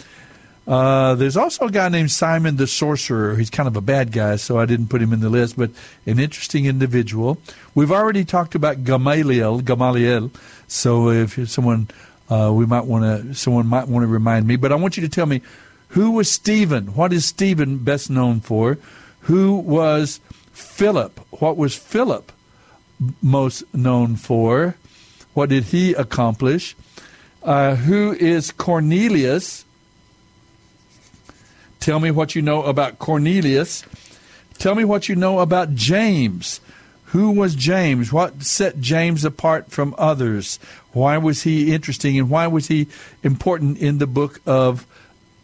[0.69, 3.36] Uh, there's also a guy named Simon the Sorcerer.
[3.36, 5.71] He's kind of a bad guy, so I didn't put him in the list, but
[6.05, 7.39] an interesting individual.
[7.73, 10.29] We've already talked about Gamaliel, Gamaliel.
[10.67, 11.89] So if someone,
[12.29, 14.58] uh, we might want to, someone might want to remind me.
[14.58, 15.41] But I want you to tell me
[15.88, 16.93] who was Stephen?
[16.93, 18.77] What is Stephen best known for?
[19.21, 20.19] Who was
[20.51, 21.19] Philip?
[21.32, 22.32] What was Philip
[23.23, 24.75] most known for?
[25.34, 26.75] What did he accomplish?
[27.41, 29.65] Uh, who is Cornelius?
[31.80, 33.84] Tell me what you know about Cornelius.
[34.58, 36.60] Tell me what you know about James.
[37.06, 38.13] Who was James?
[38.13, 40.60] What set James apart from others?
[40.92, 42.88] Why was he interesting and why was he
[43.24, 44.86] important in the book of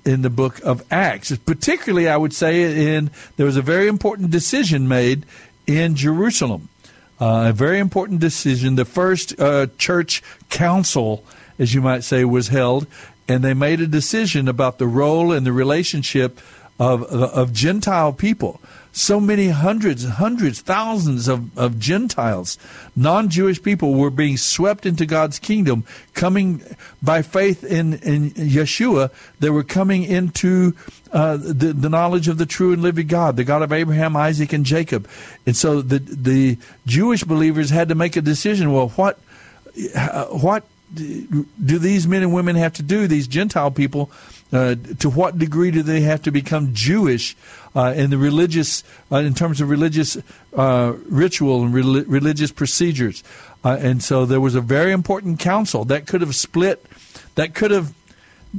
[0.05, 1.35] in the book of Acts?
[1.37, 5.25] Particularly I would say in there was a very important decision made
[5.65, 6.69] in Jerusalem.
[7.19, 8.75] Uh, a very important decision.
[8.75, 11.23] The first uh, church council,
[11.57, 12.87] as you might say, was held,
[13.27, 16.39] and they made a decision about the role and the relationship
[16.79, 18.61] of, of Gentile people.
[18.91, 22.57] So many hundreds, hundreds, thousands of, of Gentiles,
[22.95, 25.83] non Jewish people were being swept into God's kingdom,
[26.13, 26.61] coming
[27.03, 29.11] by faith in, in Yeshua.
[29.41, 30.75] They were coming into
[31.11, 34.53] uh, the, the knowledge of the true and living God, the God of Abraham, Isaac,
[34.53, 35.09] and Jacob.
[35.45, 39.19] And so the, the Jewish believers had to make a decision well, what,
[40.29, 40.63] what
[40.95, 44.09] do these men and women have to do, these Gentile people?
[44.53, 47.35] Uh, to what degree do they have to become Jewish
[47.75, 50.17] uh, in the religious, uh, in terms of religious
[50.55, 53.23] uh, ritual and re- religious procedures?
[53.63, 56.85] Uh, and so there was a very important council that could have split,
[57.33, 57.93] that could have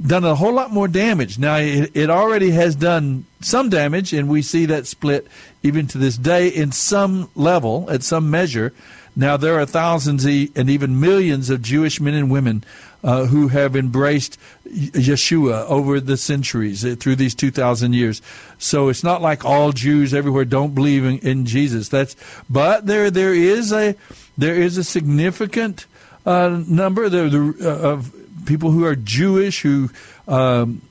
[0.06, 1.38] done a whole lot more damage.
[1.38, 5.26] Now it, it already has done some damage, and we see that split
[5.62, 8.74] even to this day in some level, at some measure.
[9.16, 12.62] Now there are thousands and even millions of Jewish men and women
[13.02, 18.20] uh, who have embraced Yeshua over the centuries uh, through these 2,000 years.
[18.58, 21.88] So it's not like all Jews everywhere don't believe in, in Jesus.
[21.88, 22.14] That's
[22.50, 23.94] but there there is a
[24.36, 25.86] there is a significant
[26.26, 28.12] uh, number uh, of
[28.44, 29.90] people who are Jewish who
[30.28, 30.82] um,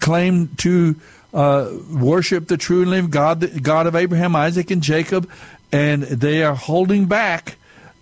[0.00, 0.96] claim to
[1.34, 5.30] uh, worship the true and living God, God of Abraham, Isaac, and Jacob,
[5.72, 7.56] and they are holding back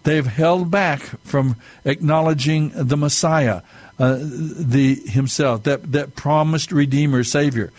[0.06, 3.62] They've held back from acknowledging the Messiah,
[3.98, 7.72] uh, the Himself, that that promised Redeemer, Savior.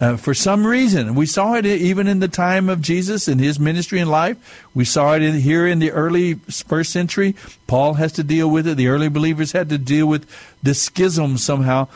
[0.00, 3.60] Uh, for some reason, we saw it even in the time of Jesus in his
[3.60, 4.64] ministry and life.
[4.72, 7.36] We saw it in, here in the early first century.
[7.66, 8.78] Paul has to deal with it.
[8.78, 10.26] The early believers had to deal with
[10.62, 11.88] the schism somehow,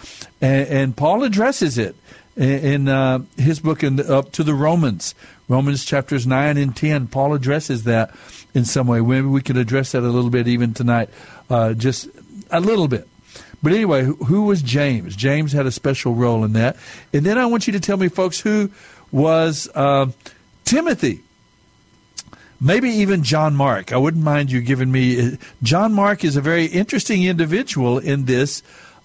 [0.43, 1.97] and, and Paul addresses it
[2.45, 5.15] in, uh, his book in the, up to the Romans.
[5.49, 8.15] Romans chapters 9 and 10, Paul addresses that
[8.55, 9.01] in some way.
[9.01, 11.11] Maybe we could address that a little bit even tonight,
[11.51, 12.09] uh, just
[12.51, 13.09] a little bit.
[13.63, 15.17] But anyway, who was James?
[15.17, 16.77] James had a special role in that.
[17.13, 18.71] And then I want you to tell me, folks, who
[19.11, 20.07] was uh,
[20.65, 21.23] Timothy?
[22.61, 23.93] Maybe even John Mark.
[23.93, 25.21] I wouldn't mind you giving me.
[25.21, 28.63] Uh, John Mark is a very interesting individual in this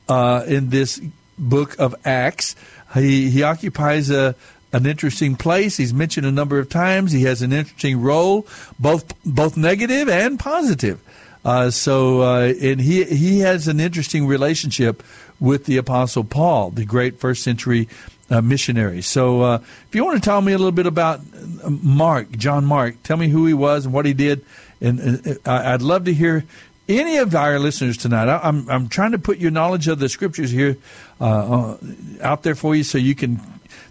[0.09, 0.99] uh, in this
[1.37, 2.55] book of Acts.
[2.93, 4.35] He he occupies a
[4.73, 5.77] an interesting place.
[5.77, 7.11] He's mentioned a number of times.
[7.11, 8.47] He has an interesting role,
[8.79, 10.99] both both negative and positive.
[11.45, 15.03] Uh, so, uh, and he he has an interesting relationship
[15.39, 17.87] with the Apostle Paul, the great first century
[18.29, 19.01] uh, missionary.
[19.01, 21.19] So, uh, if you want to tell me a little bit about
[21.63, 24.45] uh, Mark, John Mark, tell me who he was and what he did,
[24.81, 26.45] and I'd love to hear
[26.87, 28.27] any of our listeners tonight.
[28.27, 30.77] I, am I'm, I'm trying to put your knowledge of the scriptures here
[31.19, 31.77] uh,
[32.21, 33.39] out there for you, so you can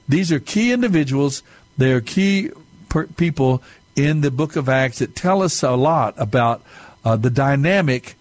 [0.09, 1.43] these are key individuals.
[1.79, 2.51] They are key
[2.89, 3.63] per- people
[3.97, 6.63] in the book of Acts that tell us a lot about
[7.05, 8.17] uh, the dynamic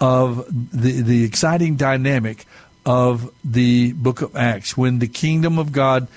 [0.00, 2.44] of the, the exciting dynamic
[2.86, 6.08] of the book of Acts when the kingdom of God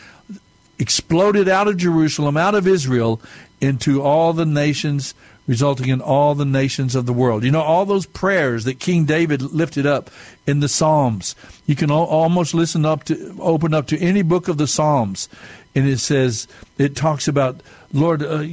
[0.79, 3.21] exploded out of Jerusalem, out of Israel,
[3.59, 5.13] into all the nations
[5.51, 7.43] resulting in all the nations of the world.
[7.43, 10.09] You know, all those prayers that King David lifted up
[10.47, 11.35] in the Psalms.
[11.65, 15.27] You can almost listen up to, open up to any book of the Psalms,
[15.75, 17.59] and it says, it talks about,
[17.91, 18.45] Lord, uh,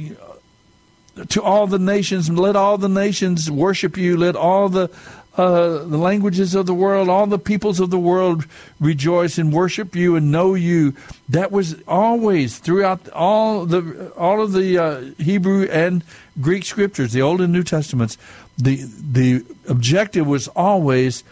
[1.29, 4.89] to all the nations, let all the nations worship you, let all the
[5.39, 8.45] uh, the languages of the world, all the peoples of the world
[8.81, 10.93] rejoice and worship you and know you.
[11.29, 16.03] That was always throughout all the all of the uh, Hebrew and
[16.41, 18.17] Greek scriptures, the Old and New Testaments.
[18.57, 21.23] The the objective was always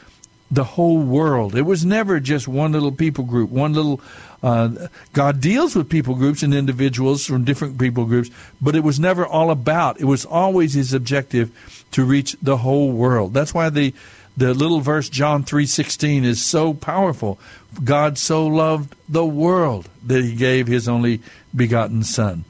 [0.49, 1.53] the whole world.
[1.55, 3.99] It was never just one little people group, one little.
[4.43, 8.29] Uh, God deals with people groups and individuals from different people groups,
[8.61, 9.99] but it was never all about.
[9.99, 11.51] It was always His objective
[11.91, 13.33] to reach the whole world.
[13.33, 13.93] That's why the
[14.37, 17.39] the little verse John three sixteen is so powerful.
[17.83, 21.21] God so loved the world that He gave His only
[21.55, 22.45] begotten Son,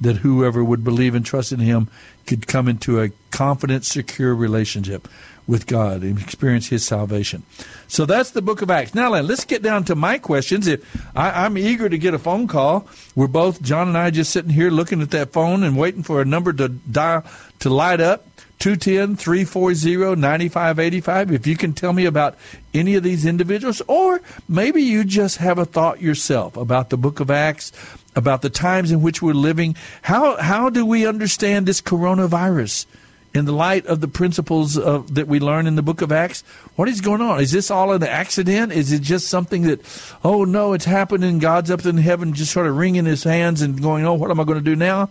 [0.00, 1.88] that whoever would believe and trust in Him
[2.24, 5.08] could come into a confident, secure relationship
[5.46, 7.42] with God and experience His salvation.
[7.88, 8.94] So that's the book of Acts.
[8.94, 10.66] Now, let's get down to my questions.
[10.66, 10.84] If
[11.16, 14.50] I, I'm eager to get a phone call, we're both John and I just sitting
[14.50, 17.24] here looking at that phone and waiting for a number to dial
[17.60, 18.26] to light up.
[18.58, 21.32] 210 340 9585.
[21.32, 22.36] If you can tell me about
[22.72, 27.18] any of these individuals, or maybe you just have a thought yourself about the book
[27.18, 27.72] of Acts,
[28.14, 29.74] about the times in which we're living.
[30.02, 32.86] How, how do we understand this coronavirus?
[33.34, 36.42] In the light of the principles of, that we learn in the book of Acts?
[36.76, 37.40] What is going on?
[37.40, 38.72] Is this all an accident?
[38.72, 39.80] Is it just something that,
[40.22, 41.38] oh no, it's happening?
[41.38, 44.40] God's up in heaven just sort of wringing his hands and going, oh, what am
[44.40, 45.10] I going to do now?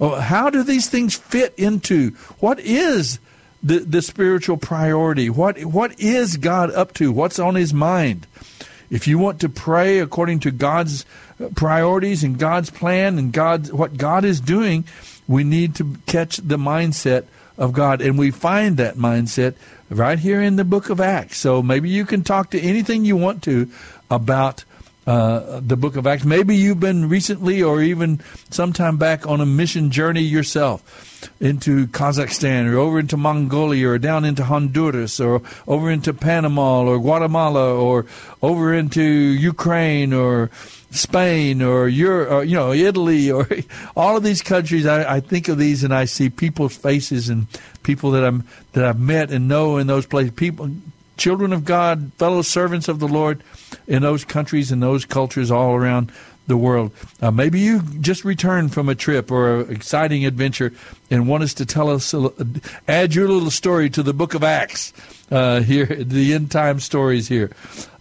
[0.00, 2.10] Oh, how do these things fit into
[2.40, 3.18] what is
[3.62, 5.30] the, the spiritual priority?
[5.30, 7.12] What, what is God up to?
[7.12, 8.26] What's on his mind?
[8.90, 11.06] If you want to pray according to God's
[11.54, 14.84] priorities and God's plan and God's, what God is doing,
[15.26, 17.24] we need to catch the mindset
[17.56, 18.00] of God.
[18.00, 19.54] And we find that mindset
[19.90, 21.38] right here in the book of Acts.
[21.38, 23.70] So maybe you can talk to anything you want to
[24.10, 24.64] about
[25.06, 26.24] uh, the book of Acts.
[26.24, 32.72] Maybe you've been recently or even sometime back on a mission journey yourself into Kazakhstan
[32.72, 38.06] or over into Mongolia or down into Honduras or over into Panama or Guatemala or
[38.42, 40.50] over into Ukraine or
[40.92, 43.48] Spain or Europe, or, you know, Italy or
[43.96, 44.86] all of these countries.
[44.86, 47.46] I, I think of these and I see people's faces and
[47.82, 50.32] people that I'm that I've met and know in those places.
[50.32, 50.70] People,
[51.16, 53.42] children of God, fellow servants of the Lord
[53.86, 56.12] in those countries and those cultures all around
[56.52, 56.92] the world.
[57.22, 60.70] Uh, maybe you just returned from a trip or an exciting adventure
[61.10, 62.14] and want us to tell us,
[62.86, 64.92] add your little story to the book of Acts
[65.30, 67.50] uh, here, the end time stories here.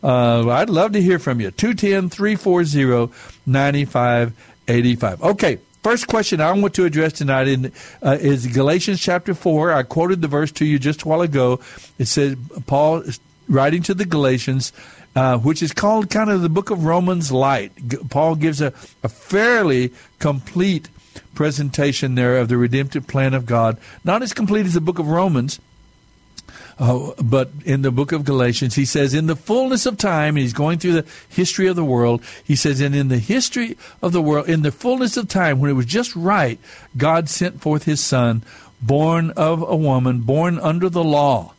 [0.03, 1.49] Uh, I'd love to hear from you.
[1.51, 3.13] 210 340
[3.45, 5.23] 9585.
[5.23, 5.59] Okay.
[5.81, 7.71] First question I want to address tonight in,
[8.03, 9.73] uh, is Galatians chapter 4.
[9.73, 11.59] I quoted the verse to you just a while ago.
[11.97, 12.35] It says,
[12.67, 13.03] Paul
[13.47, 14.73] writing to the Galatians,
[15.15, 17.71] uh, which is called kind of the book of Romans light.
[18.09, 20.89] Paul gives a, a fairly complete
[21.35, 23.77] presentation there of the redemptive plan of God.
[24.03, 25.59] Not as complete as the book of Romans,
[26.79, 30.53] uh, but in the book of Galatians, he says, in the fullness of time, he's
[30.53, 32.23] going through the history of the world.
[32.43, 35.69] He says, and in the history of the world, in the fullness of time, when
[35.69, 36.59] it was just right,
[36.97, 38.43] God sent forth his son,
[38.81, 41.53] born of a woman, born under the law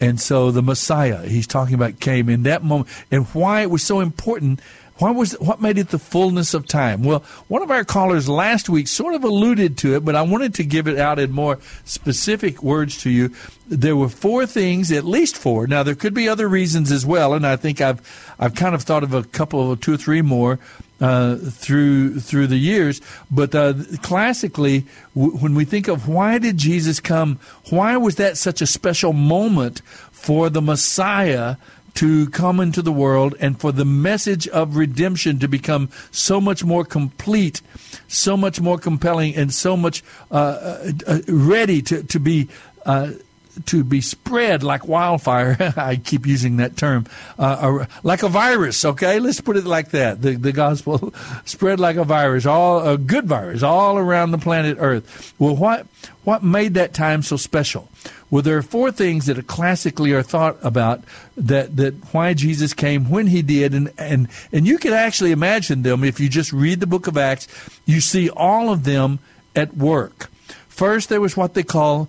[0.00, 2.88] and so the Messiah he's talking about came in that moment.
[3.10, 4.60] And why it was so important
[4.98, 7.02] why was what made it the fullness of time?
[7.02, 10.54] Well, one of our callers last week sort of alluded to it, but I wanted
[10.54, 13.30] to give it out in more specific words to you.
[13.66, 15.66] There were four things, at least four.
[15.66, 18.00] Now there could be other reasons as well, and I think I've
[18.38, 20.58] I've kind of thought of a couple of two or three more
[21.00, 23.00] uh, through through the years.
[23.30, 27.38] But uh, classically, w- when we think of why did Jesus come,
[27.70, 31.56] why was that such a special moment for the Messiah?
[31.96, 36.62] to come into the world and for the message of redemption to become so much
[36.62, 37.62] more complete,
[38.06, 42.48] so much more compelling, and so much uh, uh, uh ready to, to be.
[42.84, 43.12] Uh,
[43.66, 45.72] to be spread like wildfire.
[45.76, 47.06] I keep using that term,
[47.38, 48.84] uh, like a virus.
[48.84, 50.22] Okay, let's put it like that.
[50.22, 54.76] The the gospel spread like a virus, all a good virus, all around the planet
[54.80, 55.34] Earth.
[55.38, 55.86] Well, what
[56.24, 57.88] what made that time so special?
[58.30, 61.02] Well, there are four things that are classically are thought about
[61.36, 65.82] that, that why Jesus came when he did, and, and, and you can actually imagine
[65.82, 67.46] them if you just read the book of Acts.
[67.84, 69.20] You see all of them
[69.54, 70.28] at work.
[70.68, 72.08] First, there was what they call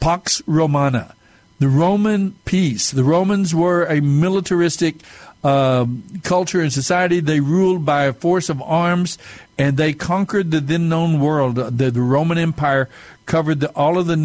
[0.00, 1.14] Pax Romana,
[1.58, 2.90] the Roman peace.
[2.90, 4.96] The Romans were a militaristic
[5.44, 7.20] um, culture and society.
[7.20, 9.18] They ruled by a force of arms,
[9.56, 11.56] and they conquered the then known world.
[11.56, 12.88] The, the Roman Empire
[13.26, 14.16] covered the, all of the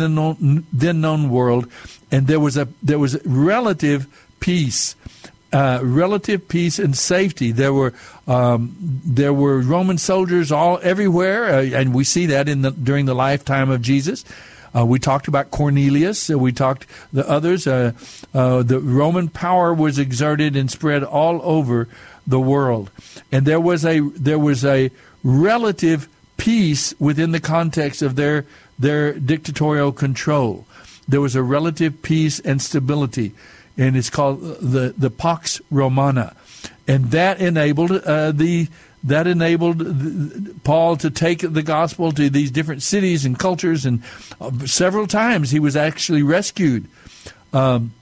[0.71, 1.71] then known world,
[2.11, 4.07] and there was a there was relative
[4.39, 4.95] peace.
[5.51, 7.51] Uh, relative peace and safety.
[7.51, 7.93] There were
[8.27, 13.05] um, there were Roman soldiers all everywhere, uh, and we see that in the during
[13.05, 14.25] the lifetime of Jesus.
[14.75, 16.29] Uh, we talked about Cornelius.
[16.29, 17.67] Uh, we talked the others.
[17.67, 17.91] Uh,
[18.33, 21.87] uh, the Roman power was exerted and spread all over
[22.25, 22.89] the world,
[23.31, 24.89] and there was a there was a
[25.23, 26.07] relative
[26.37, 28.45] peace within the context of their
[28.79, 30.65] their dictatorial control.
[31.07, 33.33] There was a relative peace and stability.
[33.77, 36.35] and it's called the the Pax Romana,
[36.87, 38.67] and that enabled uh, the
[39.03, 44.03] that enabled Paul to take the gospel to these different cities and cultures, and
[44.39, 46.87] uh, several times he was actually rescued.
[47.51, 47.93] Um,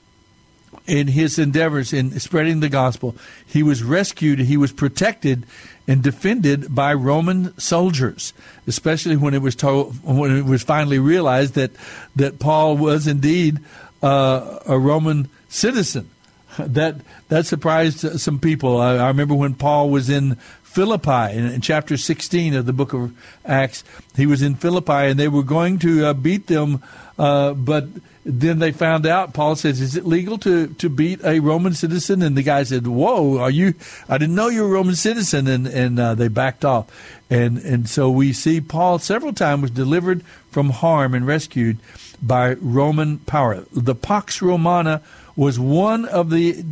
[0.87, 5.45] in his endeavors in spreading the gospel, he was rescued, he was protected
[5.87, 8.33] and defended by Roman soldiers,
[8.67, 11.71] especially when it was told, when it was finally realized that
[12.15, 13.59] that Paul was indeed
[14.01, 16.09] uh, a Roman citizen.
[16.57, 16.97] That
[17.29, 18.79] that surprised some people.
[18.79, 20.37] I, I remember when Paul was in
[20.71, 23.13] Philippi in, in, chapter 16 of the book of
[23.45, 23.83] Acts.
[24.15, 26.81] He was in Philippi and they were going to uh, beat them,
[27.19, 27.87] uh, but
[28.23, 29.33] then they found out.
[29.33, 32.87] Paul says, "Is it legal to to beat a Roman citizen?" And the guy said,
[32.87, 33.73] "Whoa, are you?
[34.07, 36.87] I didn't know you were a Roman citizen." And and uh, they backed off.
[37.29, 41.79] And and so we see Paul several times was delivered from harm and rescued
[42.21, 43.65] by Roman power.
[43.73, 45.01] The Pax Romana
[45.35, 46.63] was one of the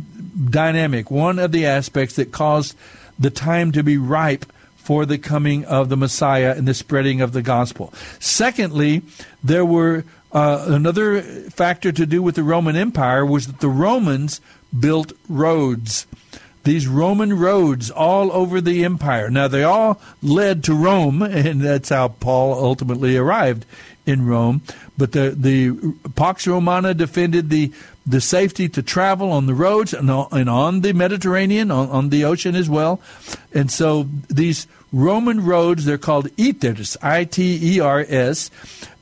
[0.48, 2.76] dynamic, one of the aspects that caused
[3.20, 4.46] the time to be ripe
[4.76, 7.92] for the coming of the Messiah and the spreading of the gospel.
[8.18, 9.02] Secondly,
[9.44, 14.40] there were uh, another factor to do with the Roman Empire was that the Romans
[14.78, 16.06] built roads.
[16.64, 19.30] These Roman roads all over the empire.
[19.30, 23.66] Now, they all led to Rome, and that's how Paul ultimately arrived
[24.06, 24.62] in Rome.
[24.96, 27.72] But the, the Pax Romana defended the,
[28.10, 32.68] the safety to travel on the roads and on, the Mediterranean, on, the ocean as
[32.68, 33.00] well.
[33.54, 38.50] And so these Roman roads, they're called iters, I T E R S.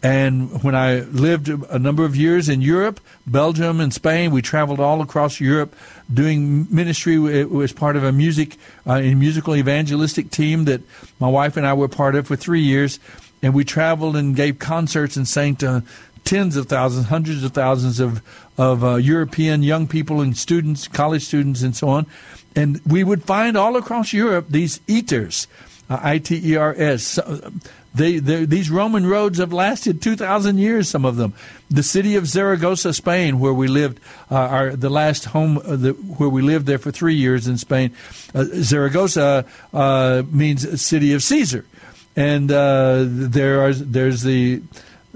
[0.03, 4.79] And when I lived a number of years in Europe, Belgium and Spain, we traveled
[4.79, 5.75] all across Europe
[6.13, 7.15] doing ministry.
[7.41, 8.57] It was part of a music,
[8.87, 10.83] uh, a musical evangelistic team that
[11.19, 13.01] my wife and I were part of for three years.
[13.41, 15.85] And we traveled and gave concerts and sang to
[16.29, 18.23] tens of thousands, hundreds of thousands of
[18.59, 22.07] of uh, European young people and students, college students, and so on.
[22.55, 25.47] And we would find all across Europe these iters,
[25.89, 27.19] uh, I T E R S.
[27.95, 31.33] They, these Roman roads have lasted 2,000 years, some of them.
[31.71, 33.99] The city of Zaragoza, Spain, where we lived,
[34.31, 37.59] uh, our, the last home uh, the, where we lived there for three years in
[37.59, 37.91] Spain,
[38.35, 41.65] uh, Zaragoza uh, means city of Caesar.
[42.15, 44.63] And uh, there are, there's the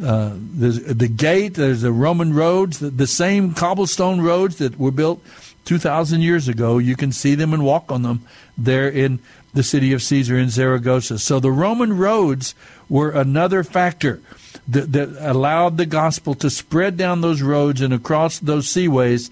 [0.02, 5.22] uh, the gate, there's the Roman roads, the, the, same cobblestone roads that were built
[5.64, 6.78] 2,000 years ago.
[6.78, 8.26] You can see them and walk on them
[8.58, 9.20] there in
[9.54, 11.18] the city of Caesar in Zaragoza.
[11.18, 12.54] So the Roman roads
[12.88, 14.20] were another factor
[14.68, 19.30] that, that allowed the gospel to spread down those roads and across those seaways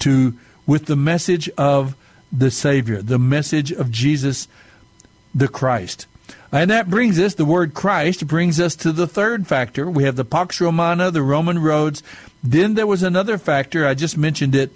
[0.00, 0.34] to
[0.66, 1.96] with the message of
[2.30, 4.48] the Savior, the message of Jesus
[5.34, 6.06] the Christ.
[6.52, 9.90] And that brings us, the word Christ brings us to the third factor.
[9.90, 12.02] We have the Pax Romana, the Roman roads.
[12.44, 14.70] Then there was another factor, I just mentioned it,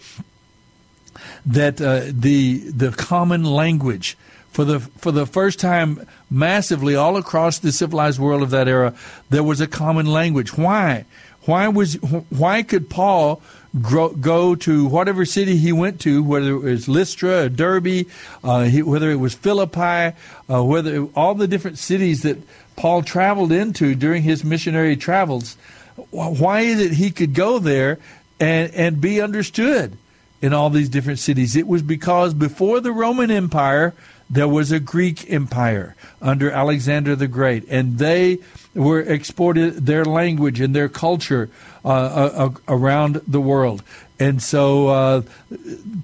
[1.45, 4.17] that uh, the the common language
[4.51, 8.95] for the for the first time massively all across the civilized world of that era
[9.31, 11.05] there was a common language why
[11.43, 11.95] why was
[12.29, 13.41] why could Paul
[13.83, 18.07] go to whatever city he went to whether it was Lystra or Derbe
[18.43, 20.17] uh, he, whether it was Philippi
[20.49, 22.39] uh, whether all the different cities that
[22.77, 25.57] Paul traveled into during his missionary travels
[26.11, 27.99] why is it he could go there
[28.41, 29.97] and and be understood
[30.43, 31.57] in all these different cities.
[31.57, 33.95] It was because before the Roman Empire,
[34.29, 38.39] there was a Greek Empire under Alexander the Great, and they
[38.75, 41.49] were exported their language and their culture
[41.87, 43.83] uh, uh, around the world.
[44.19, 45.23] And so, uh,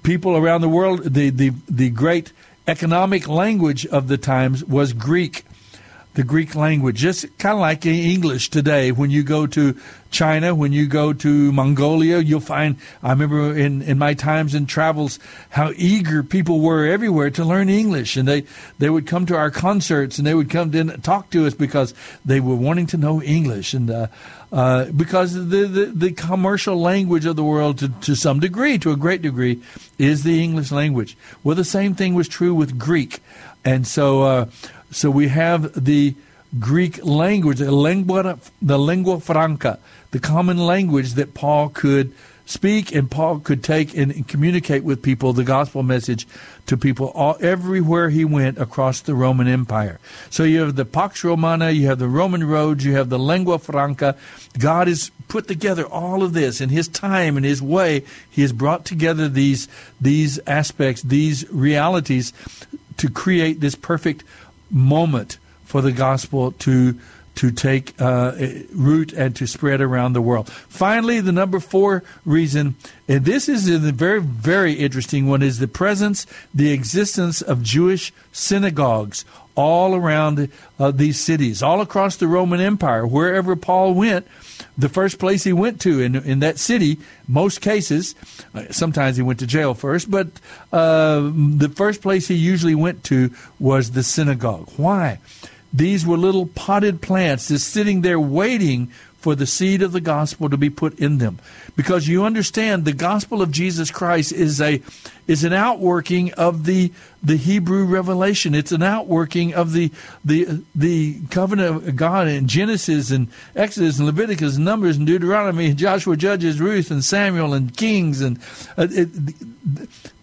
[0.03, 2.31] people around the world, the, the, the great
[2.67, 5.43] economic language of the times was Greek
[6.13, 8.91] the Greek language, just kind of like English today.
[8.91, 9.75] When you go to
[10.11, 14.69] China, when you go to Mongolia, you'll find, I remember in, in my times and
[14.69, 15.17] travels,
[15.49, 18.15] how eager people were everywhere to learn English.
[18.15, 18.45] And they,
[18.77, 21.95] they would come to our concerts and they would come to talk to us because
[22.23, 23.73] they were wanting to know English.
[23.73, 24.07] And, uh,
[24.53, 28.91] uh, because the, the, the, commercial language of the world, to, to some degree, to
[28.91, 29.59] a great degree,
[29.97, 31.17] is the English language.
[31.43, 33.19] Well, the same thing was true with Greek.
[33.65, 34.45] And so, uh,
[34.91, 36.13] so we have the
[36.59, 39.79] Greek language, the lingua, the lingua franca,
[40.11, 42.13] the common language that Paul could
[42.45, 46.27] speak and Paul could take and communicate with people the gospel message
[46.65, 49.99] to people all, everywhere he went across the Roman Empire.
[50.29, 53.59] So you have the Pax Romana, you have the Roman roads, you have the lingua
[53.59, 54.17] franca.
[54.57, 58.03] God has put together all of this in his time and his way.
[58.29, 59.67] He has brought together these
[59.99, 62.33] these aspects, these realities
[62.97, 64.23] to create this perfect
[64.69, 66.99] moment for the gospel to
[67.35, 68.33] to take uh,
[68.73, 70.49] root and to spread around the world.
[70.49, 72.75] Finally, the number four reason,
[73.07, 78.13] and this is a very, very interesting one, is the presence, the existence of Jewish
[78.31, 79.25] synagogues
[79.55, 83.05] all around uh, these cities, all across the Roman Empire.
[83.05, 84.27] Wherever Paul went,
[84.77, 88.15] the first place he went to in, in that city, most cases,
[88.55, 90.27] uh, sometimes he went to jail first, but
[90.71, 94.69] uh, the first place he usually went to was the synagogue.
[94.77, 95.19] Why?
[95.73, 100.49] These were little potted plants just sitting there waiting for the seed of the gospel
[100.49, 101.39] to be put in them.
[101.75, 104.81] Because you understand the gospel of Jesus Christ is a
[105.27, 106.91] is an outworking of the
[107.23, 108.53] the Hebrew revelation.
[108.53, 109.91] It's an outworking of the
[110.25, 115.67] the the covenant of God in Genesis and Exodus and Leviticus, and Numbers and Deuteronomy,
[115.67, 118.37] and Joshua, Judges, Ruth, and Samuel and Kings, and
[118.77, 119.09] uh, it,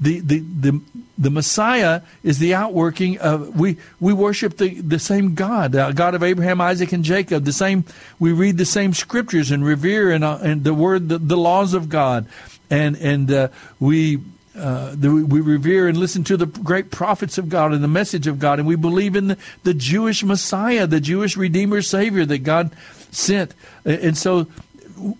[0.01, 0.81] the, the the
[1.17, 6.15] the Messiah is the outworking of we we worship the the same God, uh, God
[6.15, 7.45] of Abraham, Isaac, and Jacob.
[7.45, 7.85] The same
[8.19, 11.73] we read the same scriptures and revere and uh, and the word the, the laws
[11.73, 12.27] of God,
[12.69, 13.49] and and uh,
[13.79, 14.21] we
[14.57, 18.27] uh, the, we revere and listen to the great prophets of God and the message
[18.27, 22.39] of God, and we believe in the, the Jewish Messiah, the Jewish Redeemer Savior that
[22.39, 22.75] God
[23.11, 23.55] sent.
[23.85, 24.49] And so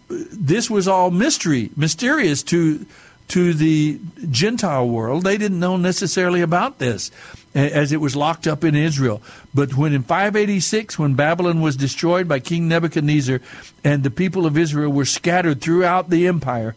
[0.09, 2.87] this was all mystery, mysterious to
[3.29, 5.23] to the Gentile world.
[5.23, 7.13] They didn't know necessarily about this
[7.55, 9.23] as it was locked up in Israel.
[9.55, 13.41] But when in 586, when Babylon was destroyed by King Nebuchadnezzar
[13.85, 16.75] and the people of Israel were scattered throughout the empire,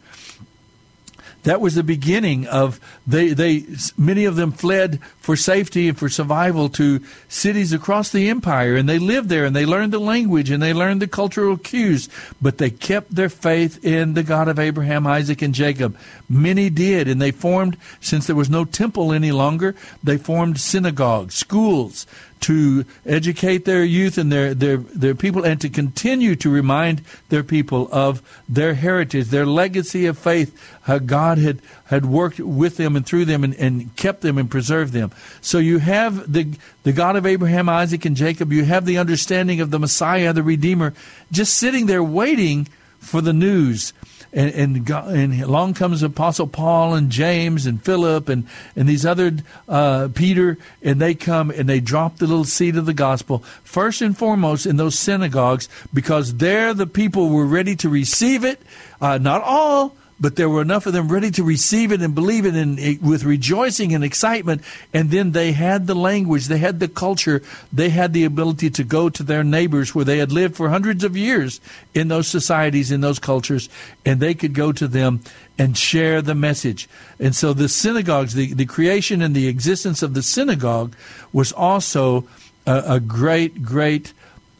[1.44, 3.64] that was the beginning of they they
[3.96, 8.88] many of them fled for safety and for survival to cities across the empire and
[8.88, 12.08] they lived there and they learned the language and they learned the cultural cues
[12.42, 15.96] but they kept their faith in the God of Abraham Isaac and Jacob.
[16.28, 21.34] Many did and they formed since there was no temple any longer they formed synagogues
[21.34, 22.06] schools
[22.44, 27.42] to educate their youth and their, their, their people and to continue to remind their
[27.42, 32.96] people of their heritage, their legacy of faith, how God had, had worked with them
[32.96, 35.10] and through them and, and kept them and preserved them.
[35.40, 38.52] So you have the, the God of Abraham, Isaac, and Jacob.
[38.52, 40.92] You have the understanding of the Messiah, the Redeemer,
[41.32, 42.68] just sitting there waiting
[43.04, 43.92] for the news
[44.34, 48.46] and and, God, and along comes Apostle Paul and James and Philip and
[48.76, 49.32] and these other
[49.68, 54.02] uh, Peter, and they come and they drop the little seed of the gospel first
[54.02, 58.60] and foremost in those synagogues because there the people were ready to receive it.
[59.00, 62.46] Uh, not all but there were enough of them ready to receive it and believe
[62.46, 64.62] it and with rejoicing and excitement.
[64.92, 67.42] And then they had the language they had the culture
[67.72, 71.04] they had the ability to go to their neighbors where they had lived for hundreds
[71.04, 71.60] of years
[71.94, 73.68] in those societies in those cultures
[74.04, 75.20] and they could go to them
[75.58, 76.88] and share the message.
[77.18, 80.94] And so the synagogues the, the creation and the existence of the synagogue
[81.32, 82.26] was also
[82.66, 84.12] a, a great great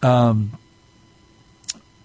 [0.03, 0.53] um,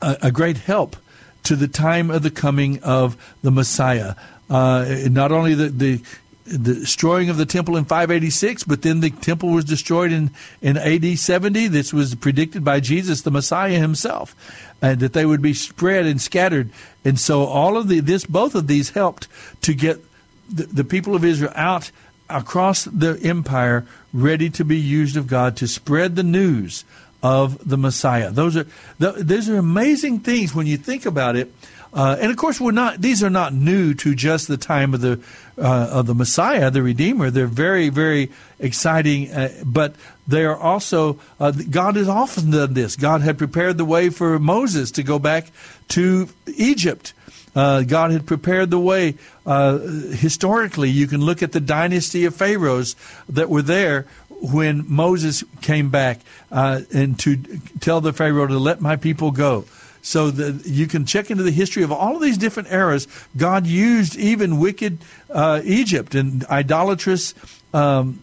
[0.02, 0.96] a, a great help
[1.44, 4.16] to the time of the coming of the Messiah.
[4.50, 6.02] Uh, not only the, the
[6.50, 10.32] the destroying of the temple in 586, but then the temple was destroyed in,
[10.62, 11.68] in AD 70.
[11.68, 14.36] This was predicted by Jesus, the Messiah himself,
[14.82, 16.72] and that they would be spread and scattered.
[17.06, 19.28] And so all of the this both of these helped
[19.62, 20.04] to get
[20.50, 21.92] the, the people of Israel out
[22.30, 26.84] across the empire ready to be used of God to spread the news
[27.22, 28.32] of the Messiah.
[28.32, 28.66] Those are
[28.98, 31.52] those are amazing things when you think about it.
[31.92, 35.02] Uh, and of course, we're not; these are not new to just the time of
[35.02, 35.20] the
[35.58, 37.32] uh, of the Messiah, the Redeemer.
[37.32, 39.96] They're very, very exciting, uh, but
[40.28, 42.96] they are also uh, God has often done this.
[42.96, 45.52] God had prepared the way for Moses to go back
[45.90, 47.14] to Egypt.
[47.56, 49.16] Uh, God had prepared the way.
[49.44, 52.96] Uh, historically, you can look at the dynasty of pharaohs
[53.28, 54.06] that were there
[54.42, 56.22] when Moses came back
[56.52, 57.38] uh, and to
[57.80, 59.66] tell the Pharaoh to let my people go.
[60.02, 63.08] So that you can check into the history of all of these different eras.
[63.36, 67.36] God used even wicked uh, Egypt and idolatrous,
[67.74, 68.22] um,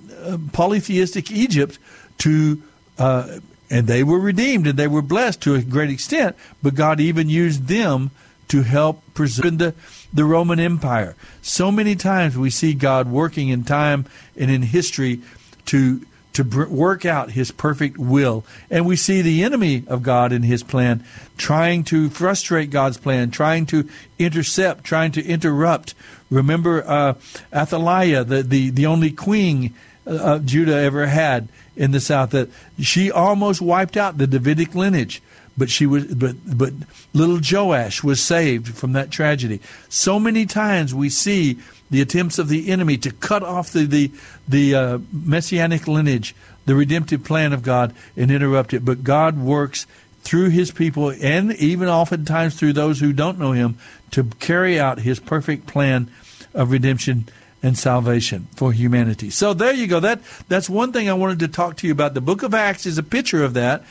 [0.53, 1.79] polytheistic Egypt
[2.19, 2.63] to,
[2.99, 6.35] uh, and they were redeemed and they were blessed to a great extent.
[6.63, 8.11] But God even used them
[8.49, 9.75] to help preserve the,
[10.15, 11.15] the Roman Empire.
[11.43, 14.07] So many times we see God working in time
[14.37, 15.21] and in history
[15.67, 16.01] to
[16.37, 18.45] to work out his perfect will.
[18.71, 21.03] And we see the enemy of God in his plan
[21.39, 23.89] trying to frustrate God's plan, trying to
[24.19, 25.95] intercept, trying to interrupt.
[26.29, 27.15] Remember uh,
[27.55, 29.75] Athaliah, the, the, the only queen
[30.07, 35.23] uh, Judah ever had in the south, that she almost wiped out the Davidic lineage
[35.57, 36.73] but she was but but
[37.13, 39.61] little Joash was saved from that tragedy.
[39.89, 41.59] So many times we see
[41.91, 44.11] the attempts of the enemy to cut off the the,
[44.49, 46.35] the uh, messianic lineage,
[46.67, 48.85] the redemptive plan of God, and interrupt it.
[48.85, 49.87] But God works
[50.23, 53.79] through his people and even oftentimes through those who don't know him
[54.11, 56.11] to carry out his perfect plan
[56.53, 57.29] of redemption
[57.63, 59.31] and salvation for humanity.
[59.31, 60.01] So there you go.
[60.01, 62.15] That that's one thing I wanted to talk to you about.
[62.15, 63.85] The book of Acts is a picture of that.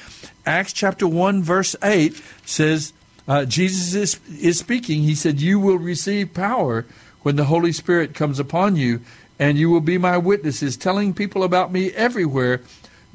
[0.45, 2.93] Acts chapter 1 verse 8 says
[3.27, 5.01] uh, Jesus is, is speaking.
[5.01, 6.85] He said, You will receive power
[7.23, 9.01] when the Holy Spirit comes upon you,
[9.39, 12.61] and you will be my witnesses, telling people about me everywhere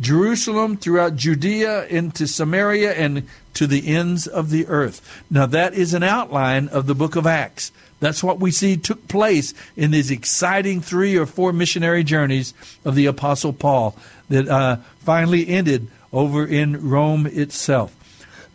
[0.00, 5.22] Jerusalem, throughout Judea, into Samaria, and to the ends of the earth.
[5.30, 7.70] Now, that is an outline of the book of Acts.
[8.00, 12.94] That's what we see took place in these exciting three or four missionary journeys of
[12.94, 13.94] the Apostle Paul
[14.30, 17.94] that uh, finally ended over in Rome itself.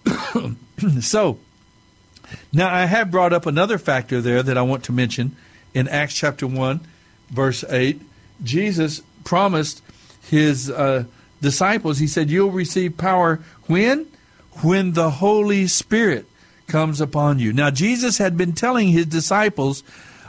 [1.02, 1.40] so,
[2.52, 5.36] now I have brought up another factor there that I want to mention
[5.74, 6.82] in Acts chapter 1,
[7.30, 8.02] verse 8.
[8.44, 9.82] Jesus promised
[10.22, 11.06] his uh,
[11.42, 14.08] disciples, he said, You'll receive power when?
[14.62, 16.26] When the Holy Spirit
[16.68, 17.54] comes upon you.
[17.54, 19.84] Now, Jesus had been telling his disciples,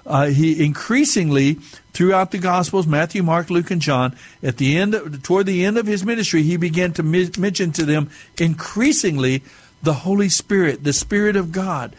[0.05, 1.59] uh, he increasingly
[1.97, 5.86] throughout the Gospels, Matthew, Mark, Luke, and John, at the end, toward the end of
[5.86, 9.42] his ministry, he began to mi- mention to them increasingly
[9.82, 11.97] the Holy Spirit, the Spirit of God,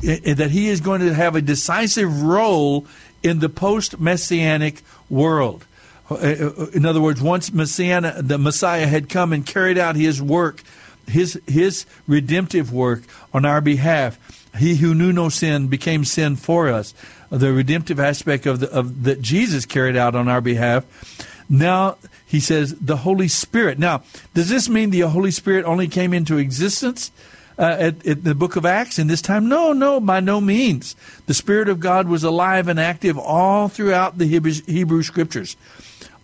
[0.00, 2.86] that he is going to have a decisive role
[3.22, 4.80] in the post messianic
[5.10, 5.66] world.
[6.10, 10.22] Uh, uh, in other words, once Messiah, the Messiah had come and carried out his
[10.22, 10.62] work,
[11.06, 13.02] his his redemptive work
[13.34, 14.18] on our behalf,
[14.56, 16.94] he who knew no sin became sin for us.
[17.30, 20.84] The redemptive aspect of the of that Jesus carried out on our behalf.
[21.48, 21.96] Now
[22.26, 23.78] he says the Holy Spirit.
[23.78, 24.02] Now,
[24.34, 27.10] does this mean the Holy Spirit only came into existence?
[27.56, 29.48] Uh, at, at, the book of Acts in this time?
[29.48, 30.96] No, no, by no means.
[31.26, 35.56] The Spirit of God was alive and active all throughout the Hebrew, Hebrew Scriptures.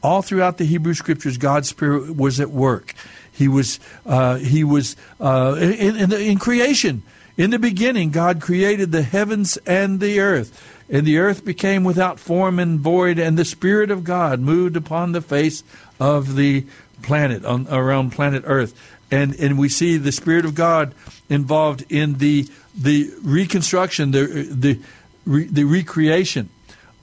[0.03, 2.95] All throughout the Hebrew Scriptures, God's Spirit was at work.
[3.31, 7.05] He was, uh, he was uh, in, in, the, in creation.
[7.37, 10.80] In the beginning, God created the heavens and the earth.
[10.91, 15.13] And the earth became without form and void, and the Spirit of God moved upon
[15.13, 15.63] the face
[16.01, 16.67] of the
[17.03, 18.75] planet, on, around planet Earth.
[19.11, 20.95] And, and we see the Spirit of God
[21.29, 24.81] involved in the, the reconstruction, the, the,
[25.25, 26.49] the recreation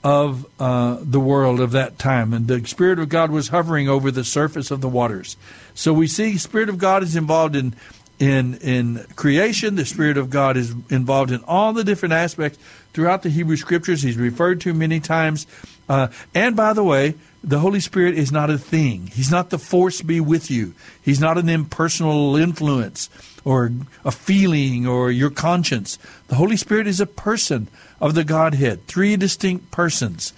[0.04, 2.32] of uh, the world of that time.
[2.32, 5.36] And the Spirit of God was hovering over the surface of the waters.
[5.74, 7.74] So we see Spirit of God is involved in
[8.18, 9.76] in in creation.
[9.76, 12.58] The Spirit of God is involved in all the different aspects
[12.92, 14.02] throughout the Hebrew Scriptures.
[14.02, 15.46] He's referred to many times.
[15.88, 19.06] Uh, and by the way, the Holy Spirit is not a thing.
[19.06, 20.74] He's not the force be with you.
[21.00, 23.08] He's not an impersonal influence
[23.44, 23.72] or
[24.04, 25.98] a feeling or your conscience.
[26.26, 27.68] The Holy Spirit is a person
[28.00, 30.32] of the Godhead, three distinct persons.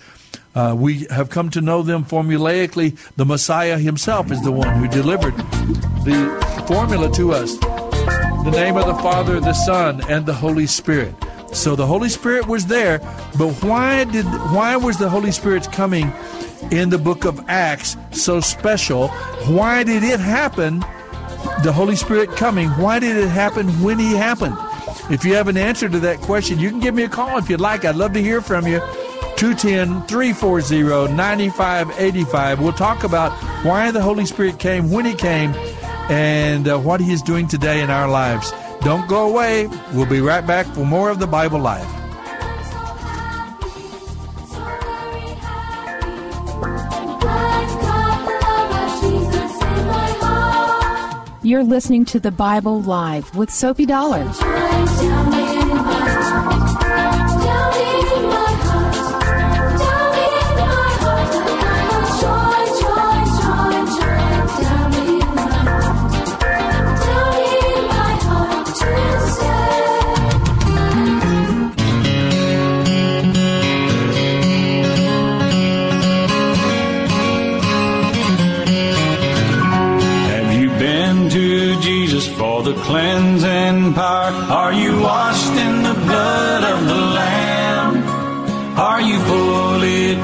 [0.55, 2.99] Uh, we have come to know them formulaically.
[3.17, 5.37] The Messiah himself is the one who delivered
[6.05, 7.57] the formula to us
[8.45, 11.15] the name of the Father, the Son, and the Holy Spirit.
[11.53, 12.99] So the Holy Spirit was there,
[13.37, 16.11] but why did why was the Holy Spirit's coming
[16.71, 19.09] in the book of Acts so special?
[19.49, 20.81] Why did it happen?
[21.63, 22.71] The Holy Spirit coming.
[22.71, 24.57] Why did it happen when he happened?
[25.11, 27.51] If you have an answer to that question, you can give me a call if
[27.51, 27.85] you'd like.
[27.85, 28.81] I'd love to hear from you.
[29.41, 32.61] 210 340 9585.
[32.61, 33.33] We'll talk about
[33.65, 35.55] why the Holy Spirit came, when He came,
[36.11, 38.53] and uh, what He is doing today in our lives.
[38.83, 39.67] Don't go away.
[39.95, 41.89] We'll be right back for more of the Bible Live.
[51.43, 54.31] You're listening to the Bible Live with Soapy Dollar.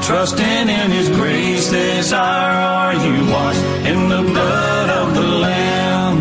[0.07, 2.51] Trusting in His grace this hour?
[2.81, 6.17] Are you washed in the blood of the Lamb?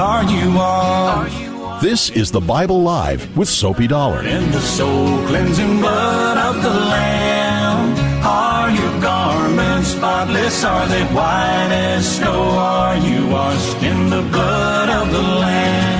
[0.00, 4.22] Are you washed This is the Bible Live with Soapy Dollar.
[4.26, 8.24] in the soul cleansing blood of the Lamb?
[8.24, 10.64] Are your garments spotless?
[10.64, 12.42] Are they white as snow?
[12.58, 15.95] Are you washed in the blood of the Lamb?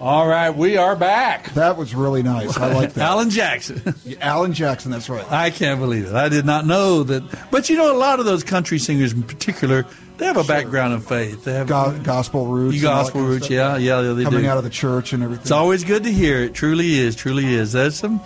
[0.00, 1.52] All right, we are back.
[1.52, 2.56] That was really nice.
[2.56, 3.02] I like that.
[3.10, 3.82] Alan Jackson.
[4.22, 5.30] Alan Jackson, that's right.
[5.30, 6.14] I can't believe it.
[6.14, 7.22] I did not know that.
[7.50, 9.84] But you know, a lot of those country singers in particular,
[10.16, 11.44] they have a background in faith.
[11.44, 12.80] They have Go- gospel roots.
[12.80, 13.50] gospel kind of roots.
[13.50, 14.48] Yeah, yeah, they Coming do.
[14.48, 15.42] out of the church and everything.
[15.42, 16.44] It's always good to hear.
[16.44, 17.14] It truly is.
[17.14, 17.72] Truly is.
[17.72, 18.22] There's some.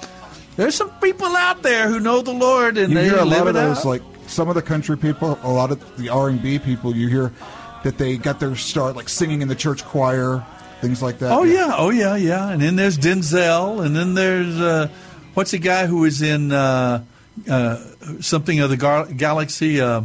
[0.54, 3.48] There's some people out there who know the Lord and you they hear a lot
[3.48, 3.84] it of those, out.
[3.86, 6.94] like some of the country people, a lot of the R and B people.
[6.94, 7.32] You hear
[7.82, 10.46] that they got their start like singing in the church choir,
[10.80, 11.32] things like that.
[11.32, 12.50] Oh yeah, oh yeah, yeah.
[12.50, 14.88] And then there's Denzel, and then there's uh,
[15.34, 17.04] what's the guy who was in uh,
[17.50, 17.76] uh,
[18.20, 19.80] something of the Gar- Galaxy?
[19.80, 20.02] Uh,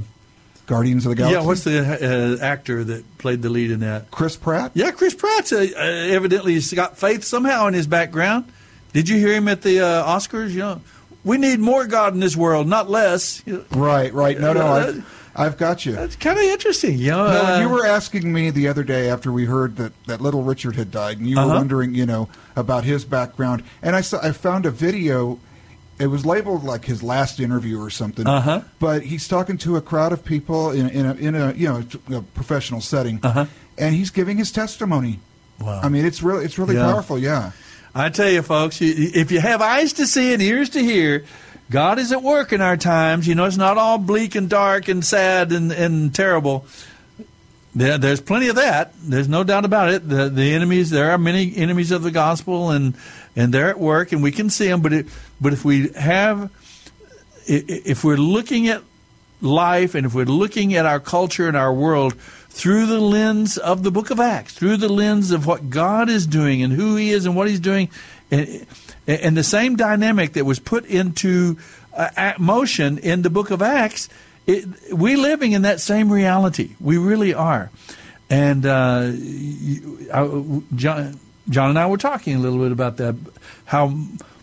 [0.66, 1.40] Guardians of the Galaxy.
[1.40, 4.12] Yeah, what's the uh, actor that played the lead in that?
[4.12, 4.72] Chris Pratt.
[4.76, 8.46] Yeah, Chris Pratt uh, evidently has got faith somehow in his background.
[8.94, 10.52] Did you hear him at the uh, Oscars?
[10.52, 10.82] You know,
[11.24, 13.44] we need more God in this world, not less.
[13.72, 14.40] Right, right.
[14.40, 14.94] No, no, Uh,
[15.40, 15.94] I've, got you.
[15.94, 16.98] That's kind of interesting.
[17.00, 19.94] You know, No, uh, you were asking me the other day after we heard that,
[20.06, 21.56] that little Richard had died, and you were Uh-huh.
[21.56, 23.64] wondering, you know, about his background.
[23.82, 25.40] And I saw, I found a video.
[25.98, 28.26] It was labeled like his last interview or something.
[28.28, 28.62] Uh-huh.
[28.80, 32.18] But he's talking to a crowd of people in, in a in a you know
[32.18, 33.46] a professional setting, Uh-huh.
[33.78, 35.20] and he's giving his testimony.
[35.60, 35.82] Wow.
[35.84, 36.86] I mean, it's really it's really Yeah.
[36.92, 37.18] powerful.
[37.20, 37.52] Yeah.
[37.94, 41.26] I tell you, folks, you- if you have eyes to see and ears to hear,
[41.70, 43.28] God is at work in our times.
[43.28, 46.66] You know, it's not all bleak and dark and sad and, and terrible.
[47.76, 48.94] There, there's plenty of that.
[49.02, 50.08] There's no doubt about it.
[50.08, 52.96] The, the enemies, there are many enemies of the gospel, and
[53.36, 54.82] and they're at work, and we can see them.
[54.82, 55.08] But it,
[55.40, 56.52] but if we have,
[57.46, 58.82] if we're looking at
[59.40, 62.16] life, and if we're looking at our culture and our world
[62.50, 66.26] through the lens of the Book of Acts, through the lens of what God is
[66.26, 67.90] doing and who He is and what He's doing,
[68.32, 68.66] and,
[69.10, 71.58] and the same dynamic that was put into
[71.94, 74.10] uh, motion in the Book of Acts,
[74.46, 76.76] it, we're living in that same reality.
[76.80, 77.72] We really are.
[78.30, 79.12] And uh,
[80.14, 83.16] I- John, John and I were talking a little bit about that.
[83.66, 83.98] How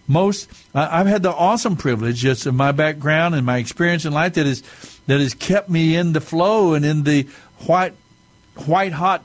[0.08, 4.34] most I've had the awesome privilege just of my background and my experience in life
[4.34, 4.62] that is
[5.06, 7.26] that has kept me in the flow and in the
[7.66, 7.94] white
[8.66, 9.24] white hot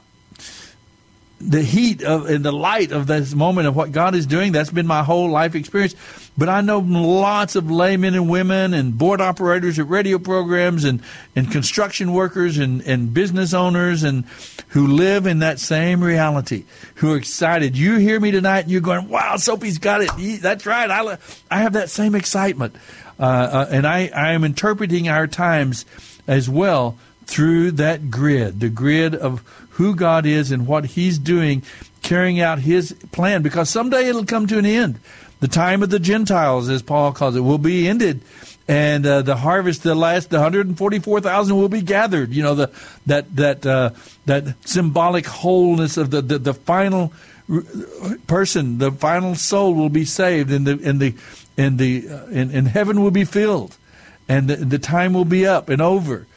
[1.50, 4.52] the heat of and the light of this moment of what God is doing.
[4.52, 5.96] That's been my whole life experience.
[6.38, 11.02] But I know lots of laymen and women and board operators at radio programs and,
[11.36, 14.26] and construction workers and, and business owners and
[14.70, 16.64] who live in that same reality,
[16.96, 17.78] who are excited.
[17.78, 20.12] You hear me tonight and you're going, wow, Soapy's got it.
[20.12, 20.90] He- That's right.
[20.90, 21.18] I,
[21.50, 22.76] I have that same excitement.
[23.20, 25.86] Uh, uh, and I, I am interpreting our times
[26.28, 31.64] as well through that grid, the grid of who God is and what He's doing,
[32.02, 35.00] carrying out His plan, because someday it'll come to an end.
[35.40, 38.22] The time of the Gentiles, as Paul calls it, will be ended.
[38.68, 42.32] And uh, the harvest, the last, the hundred and forty-four thousand will be gathered.
[42.32, 42.72] You know the
[43.08, 43.90] that that uh,
[44.28, 47.12] that symbolic wholeness of the the, the final
[48.28, 51.16] person, the final soul will be saved, and the and the
[51.58, 53.76] and the uh, and, and heaven will be filled,
[54.30, 56.28] and the, the time will be up and over.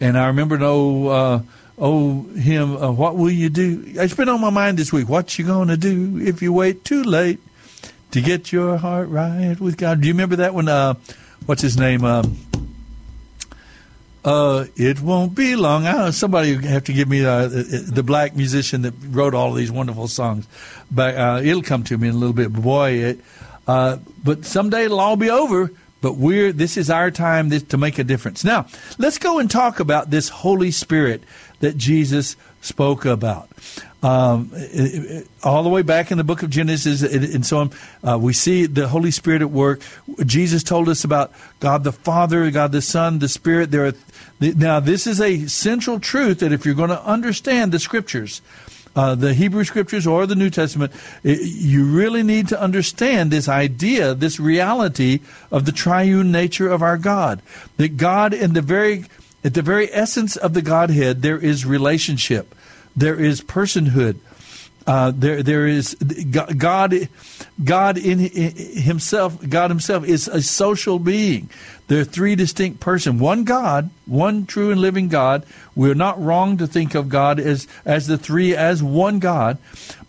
[0.00, 1.08] And I remember, no.
[1.08, 1.42] uh,
[1.78, 3.82] oh, him, uh, what will you do?
[3.86, 5.08] It's been on my mind this week.
[5.08, 7.40] What you gonna do if you wait too late
[8.12, 10.00] to get your heart right with God?
[10.00, 10.68] Do you remember that one?
[10.68, 10.94] Uh,
[11.46, 12.04] what's his name?
[12.04, 12.36] Um,
[14.24, 15.86] uh, it won't be long.
[15.86, 20.08] I somebody have to give me uh, the black musician that wrote all these wonderful
[20.08, 20.46] songs,
[20.90, 22.52] but uh, it'll come to me in a little bit.
[22.52, 23.20] Boy, it,
[23.66, 25.70] uh, but someday it'll all be over.
[26.00, 28.44] But we're this is our time to make a difference.
[28.44, 28.66] Now,
[28.98, 31.22] let's go and talk about this Holy Spirit
[31.60, 33.48] that Jesus spoke about.
[34.02, 37.58] Um, it- it- all the way back in the book of Genesis and, and so
[37.58, 37.70] on,
[38.06, 39.80] uh, we see the Holy Spirit at work.
[40.26, 43.70] Jesus told us about God the Father, God the Son, the Spirit.
[43.70, 43.94] There are
[44.40, 48.42] now this is a central truth that if you're going to understand the Scriptures,
[48.96, 50.92] uh, the Hebrew Scriptures or the New Testament,
[51.22, 56.98] you really need to understand this idea, this reality of the triune nature of our
[56.98, 57.40] God.
[57.78, 59.04] That God, in the very
[59.44, 62.54] at the very essence of the Godhead, there is relationship,
[62.96, 64.16] there is personhood,
[64.86, 67.08] uh, there there is God.
[67.62, 71.48] God in Himself, God Himself is a social being.
[71.86, 73.20] There are three distinct persons.
[73.20, 75.46] One God, one true and living God.
[75.74, 79.58] We're not wrong to think of God as as the three as one God,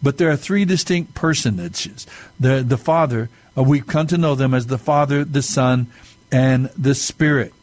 [0.02, 2.06] but there are three distinct personages.
[2.40, 3.30] The the Father.
[3.58, 5.88] Uh, we've come to know them as the Father, the Son,
[6.32, 7.54] and the Spirit.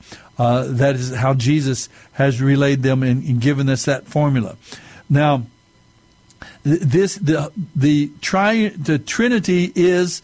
[0.43, 4.57] Uh, that is how Jesus has relayed them and, and given us that formula.
[5.09, 5.47] Now,
[6.65, 10.21] this the the tri the Trinity is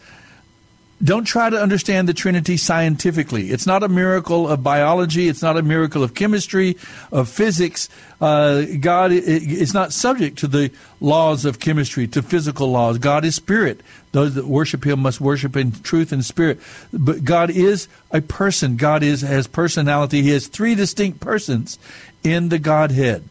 [1.01, 3.51] don't try to understand the Trinity scientifically.
[3.51, 5.29] It's not a miracle of biology.
[5.29, 6.75] It's not a miracle of chemistry,
[7.11, 7.87] of physics.
[8.19, 12.97] Uh, God is not subject to the laws of chemistry, to physical laws.
[12.97, 13.79] God is spirit.
[14.11, 16.59] Those that worship Him must worship in truth and spirit.
[16.91, 18.75] But God is a person.
[18.75, 20.21] God is has personality.
[20.21, 21.79] He has three distinct persons
[22.23, 23.23] in the Godhead,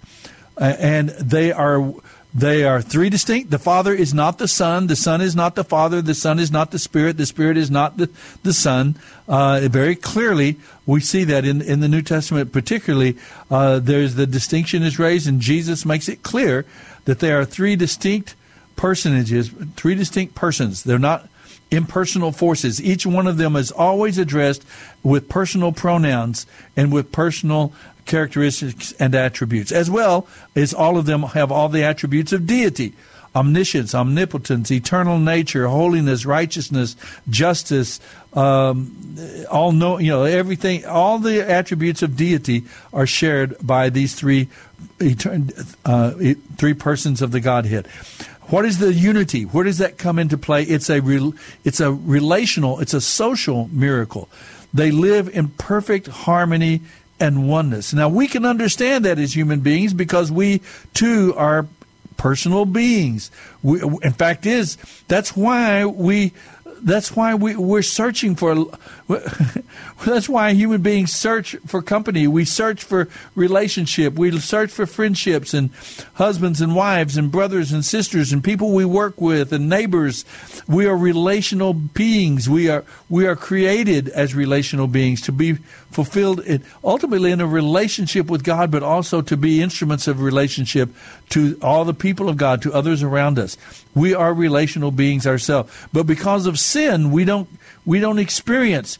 [0.56, 1.92] uh, and they are
[2.34, 3.50] they are three distinct.
[3.50, 4.86] The Father is not the Son.
[4.86, 6.02] The Son is not the Father.
[6.02, 7.16] The Son is not the Spirit.
[7.16, 8.10] The Spirit is not the,
[8.42, 8.96] the Son.
[9.26, 13.16] Uh, very clearly, we see that in, in the New Testament, particularly,
[13.50, 16.66] uh, there's the distinction is raised, and Jesus makes it clear
[17.06, 18.34] that there are three distinct
[18.76, 20.84] personages, three distinct persons.
[20.84, 21.28] They're not
[21.70, 22.82] impersonal forces.
[22.82, 24.64] Each one of them is always addressed
[25.02, 27.72] with personal pronouns and with personal
[28.08, 32.94] characteristics and attributes, as well as all of them have all the attributes of deity
[33.34, 36.96] omniscience, omnipotence, eternal nature, holiness, righteousness,
[37.28, 38.00] justice,
[38.34, 39.16] um,
[39.50, 40.84] all know you know everything.
[40.84, 44.48] All the attributes of deity are shared by these three
[45.84, 46.14] uh,
[46.56, 47.86] three persons of the Godhead.
[48.48, 49.44] What is the unity?
[49.44, 50.62] Where does that come into play?
[50.62, 51.32] It's a re,
[51.64, 54.28] it's a relational, it's a social miracle.
[54.72, 56.82] They live in perfect harmony
[57.20, 57.92] and oneness.
[57.92, 60.60] Now, we can understand that as human beings because we
[60.94, 61.66] too are
[62.16, 63.30] personal beings.
[63.62, 64.76] We, in fact, is
[65.08, 66.32] that's why we
[66.82, 68.66] that's why we, we're searching for.
[70.04, 72.26] That's why human beings search for company.
[72.26, 74.14] We search for relationship.
[74.14, 75.70] We search for friendships and
[76.14, 80.26] husbands and wives and brothers and sisters and people we work with and neighbors.
[80.66, 82.50] We are relational beings.
[82.50, 85.54] We are we are created as relational beings to be
[85.90, 90.90] fulfilled in, ultimately in a relationship with God, but also to be instruments of relationship
[91.30, 93.56] to all the people of God, to others around us.
[93.94, 95.72] We are relational beings ourselves.
[95.92, 97.48] But because of sin, we don't
[97.88, 98.98] we don't experience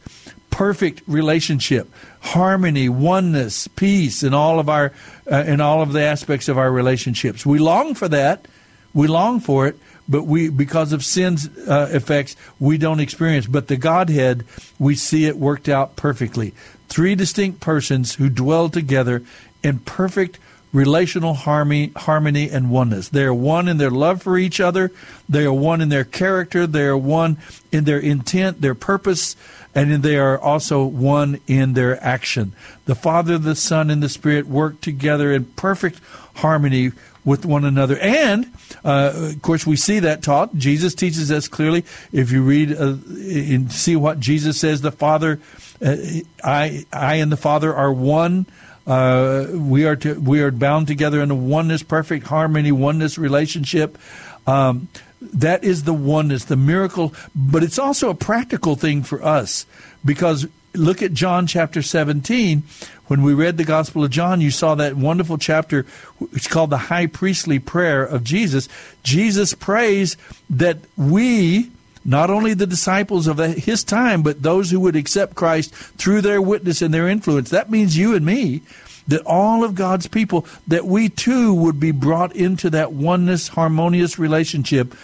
[0.49, 4.93] perfect relationship, harmony, oneness, peace in all of our
[5.31, 7.45] uh, in all of the aspects of our relationships.
[7.45, 8.49] We long for that.
[8.95, 9.79] We long for it,
[10.09, 13.47] but we because of sin's uh, effects, we don't experience.
[13.47, 14.47] But the Godhead,
[14.79, 16.55] we see it worked out perfectly.
[16.89, 19.23] Three distinct persons who dwell together
[19.63, 20.39] in perfect
[20.73, 23.09] relational harmony, harmony and oneness.
[23.09, 24.91] They are one in their love for each other.
[25.29, 26.67] They are one in their character.
[26.67, 27.39] They are one
[27.73, 29.37] in their intent, their purpose,
[29.75, 32.53] and they are also one in their action.
[32.87, 36.01] The Father, the Son, and the Spirit work together in perfect
[36.37, 36.93] harmony
[37.25, 37.99] with one another.
[37.99, 38.51] And,
[38.85, 40.55] uh, of course, we see that taught.
[40.55, 41.85] Jesus teaches us clearly.
[42.13, 45.39] If you read uh, and see what Jesus says, the Father,
[45.85, 45.97] uh,
[46.43, 48.47] I, I and the Father are one.
[48.89, 53.99] Uh, we are to, we are bound together in a oneness, perfect harmony, oneness relationship.
[54.47, 54.89] Um,
[55.21, 57.15] that is the oneness, the miracle.
[57.37, 59.67] But it's also a practical thing for us
[60.05, 62.63] because look at John chapter 17.
[63.09, 65.87] When we read the Gospel of John, you saw that wonderful chapter.
[66.33, 68.69] It's called the high priestly prayer of Jesus.
[69.03, 70.17] Jesus prays
[70.51, 71.71] that we,
[72.05, 76.41] not only the disciples of his time, but those who would accept Christ through their
[76.41, 77.51] witness and their influence.
[77.51, 78.63] That means you and me.
[79.09, 84.19] That all of God's people, that we too would be brought into that oneness, harmonious
[84.19, 84.95] relationship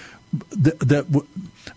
[0.50, 1.24] that, that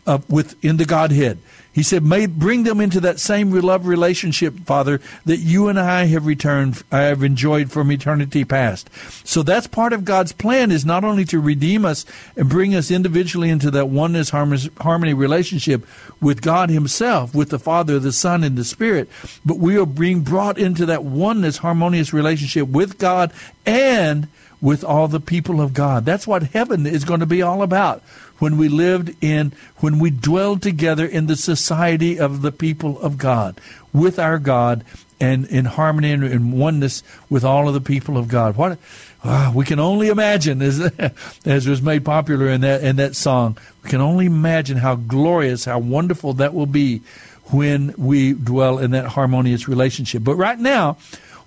[0.05, 1.37] uh, within the Godhead.
[1.77, 6.05] He said, "May bring them into that same love relationship, Father, that you and I
[6.05, 8.89] have returned, I have enjoyed from eternity past."
[9.23, 12.03] So that's part of God's plan is not only to redeem us
[12.35, 15.85] and bring us individually into that oneness, harmony relationship
[16.19, 19.07] with God Himself, with the Father, the Son, and the Spirit,
[19.45, 23.31] but we are being brought into that oneness, harmonious relationship with God
[23.67, 24.27] and
[24.59, 26.05] with all the people of God.
[26.05, 28.01] That's what heaven is going to be all about
[28.39, 33.17] when we lived in, when we dwelled together in the society of the people of
[33.17, 33.59] God,
[33.93, 34.83] with our God,
[35.19, 38.55] and in harmony and in oneness with all of the people of God.
[38.55, 38.77] What
[39.23, 40.79] uh, we can only imagine, as
[41.45, 45.65] as was made popular in that in that song, we can only imagine how glorious,
[45.65, 47.01] how wonderful that will be
[47.45, 50.23] when we dwell in that harmonious relationship.
[50.23, 50.97] But right now,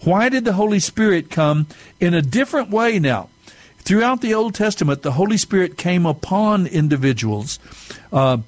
[0.00, 1.66] why did the Holy Spirit come
[2.00, 3.28] in a different way now?
[3.80, 7.58] Throughout the Old Testament, the Holy Spirit came upon individuals
[8.12, 8.38] uh,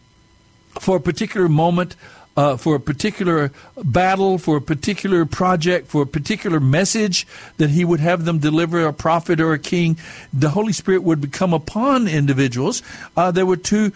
[0.81, 1.97] for a particular moment,
[2.37, 3.51] uh, for a particular
[3.83, 7.27] battle, for a particular project, for a particular message
[7.57, 9.99] that He would have them deliver, a prophet or a king.
[10.33, 12.83] The Holy Spirit would come upon individuals.
[13.17, 13.93] Uh, there were two.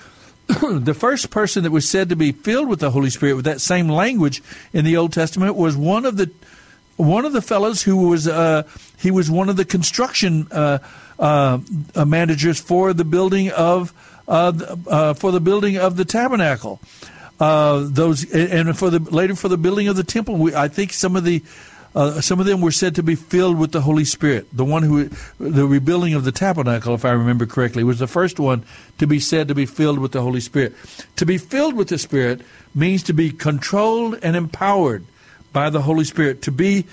[0.47, 3.61] the first person that was said to be filled with the Holy Spirit with that
[3.61, 6.30] same language in the Old Testament was one of the
[6.97, 8.62] one of the fellows who was uh,
[8.99, 10.47] he was one of the construction
[11.18, 11.58] uh,
[11.94, 13.92] uh, managers for the building of
[14.28, 14.52] uh,
[14.88, 16.80] uh, for the building of the tabernacle.
[17.38, 20.36] those, and for the later for the building of the temple.
[20.36, 21.42] We, I think some of the
[21.96, 24.46] uh, some of them were said to be filled with the Holy Spirit.
[24.52, 25.08] The one who,
[25.40, 28.64] the rebuilding of the tabernacle, if I remember correctly, was the first one
[28.98, 30.74] to be said to be filled with the Holy Spirit.
[31.16, 32.42] To be filled with the Spirit
[32.74, 35.06] means to be controlled and empowered
[35.54, 36.42] by the Holy Spirit.
[36.42, 36.84] To be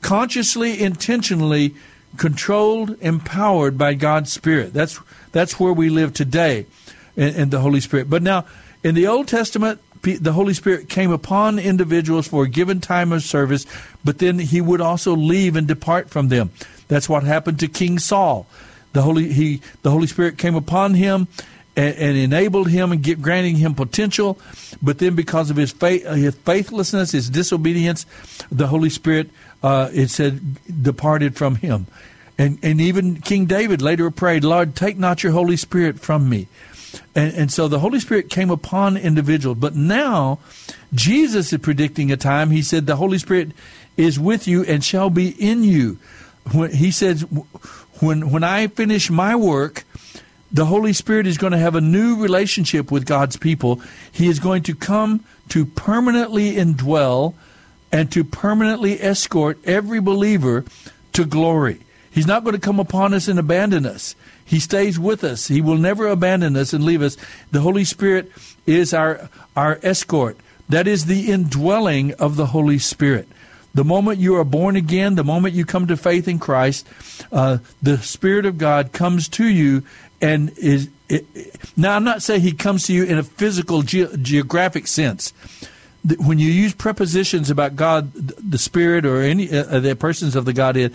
[0.00, 1.74] consciously, intentionally
[2.16, 4.72] controlled, empowered by God's Spirit.
[4.72, 5.00] That's
[5.32, 6.66] that's where we live today
[7.16, 8.08] in, in the Holy Spirit.
[8.08, 8.46] But now,
[8.82, 13.22] in the Old Testament, the Holy Spirit came upon individuals for a given time of
[13.22, 13.66] service,
[14.04, 16.50] but then he would also leave and depart from them.
[16.88, 18.46] That's what happened to King Saul.
[18.92, 21.28] The Holy he the Holy Spirit came upon him
[21.76, 24.38] and, enabled him and get, granting him potential,
[24.82, 28.04] but then because of his faith, his faithlessness, his disobedience,
[28.50, 29.30] the Holy Spirit
[29.62, 31.86] uh, it said departed from him.
[32.36, 36.48] And and even King David later prayed, Lord, take not your Holy Spirit from me.
[37.14, 39.58] And, and so the Holy Spirit came upon individuals.
[39.58, 40.38] But now,
[40.94, 42.50] Jesus is predicting a time.
[42.50, 43.52] He said, The Holy Spirit
[43.96, 45.98] is with you and shall be in you.
[46.52, 47.22] When, he says,
[48.00, 49.84] when, when I finish my work,
[50.50, 53.82] the Holy Spirit is going to have a new relationship with God's people.
[54.10, 57.34] He is going to come to permanently indwell
[57.90, 60.64] and to permanently escort every believer
[61.12, 61.80] to glory.
[62.10, 64.14] He's not going to come upon us and abandon us.
[64.44, 65.48] He stays with us.
[65.48, 67.16] He will never abandon us and leave us.
[67.50, 68.32] The Holy Spirit
[68.66, 70.36] is our our escort.
[70.68, 73.28] That is the indwelling of the Holy Spirit.
[73.74, 76.86] The moment you are born again, the moment you come to faith in Christ,
[77.30, 79.84] uh, the Spirit of God comes to you
[80.20, 80.88] and is.
[81.08, 81.26] It,
[81.76, 85.32] now, I'm not saying He comes to you in a physical, ge- geographic sense
[86.18, 90.52] when you use prepositions about God, the Spirit, or any uh, the persons of the
[90.52, 90.94] Godhead,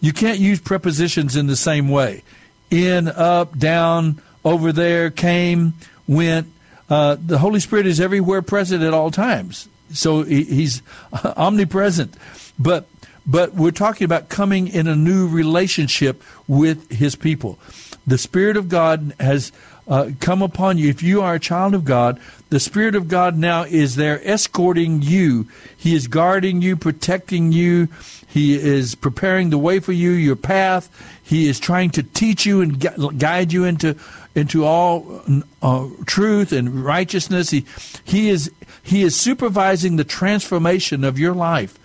[0.00, 2.22] you can't use prepositions in the same way.
[2.70, 5.74] In, up, down, over there, came,
[6.06, 6.52] went.
[6.88, 9.68] Uh, the Holy Spirit is everywhere present at all times.
[9.92, 10.82] So he, he's
[11.24, 12.14] omnipresent.
[12.58, 12.88] But
[13.26, 17.58] but we're talking about coming in a new relationship with his people.
[18.06, 19.52] The Spirit of God has
[19.88, 20.88] uh, come upon you.
[20.88, 22.20] If you are a child of God,
[22.50, 25.48] the Spirit of God now is there escorting you.
[25.76, 27.88] He is guarding you, protecting you.
[28.26, 30.90] He is preparing the way for you, your path.
[31.22, 33.96] He is trying to teach you and guide you into
[34.34, 35.22] into all
[35.62, 37.50] uh, truth and righteousness.
[37.50, 37.64] He
[38.04, 38.50] he is
[38.82, 41.78] he is supervising the transformation of your life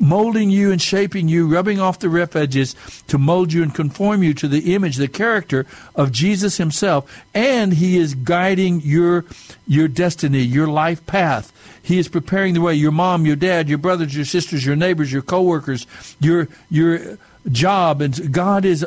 [0.00, 2.74] molding you and shaping you, rubbing off the rough edges
[3.08, 7.24] to mold you and conform you to the image, the character of Jesus himself.
[7.34, 9.24] And he is guiding your,
[9.66, 11.52] your destiny, your life path.
[11.82, 12.74] He is preparing the way.
[12.74, 15.86] Your mom, your dad, your brothers, your sisters, your neighbors, your coworkers,
[16.20, 17.18] your, your
[17.50, 18.00] job.
[18.00, 18.86] And God is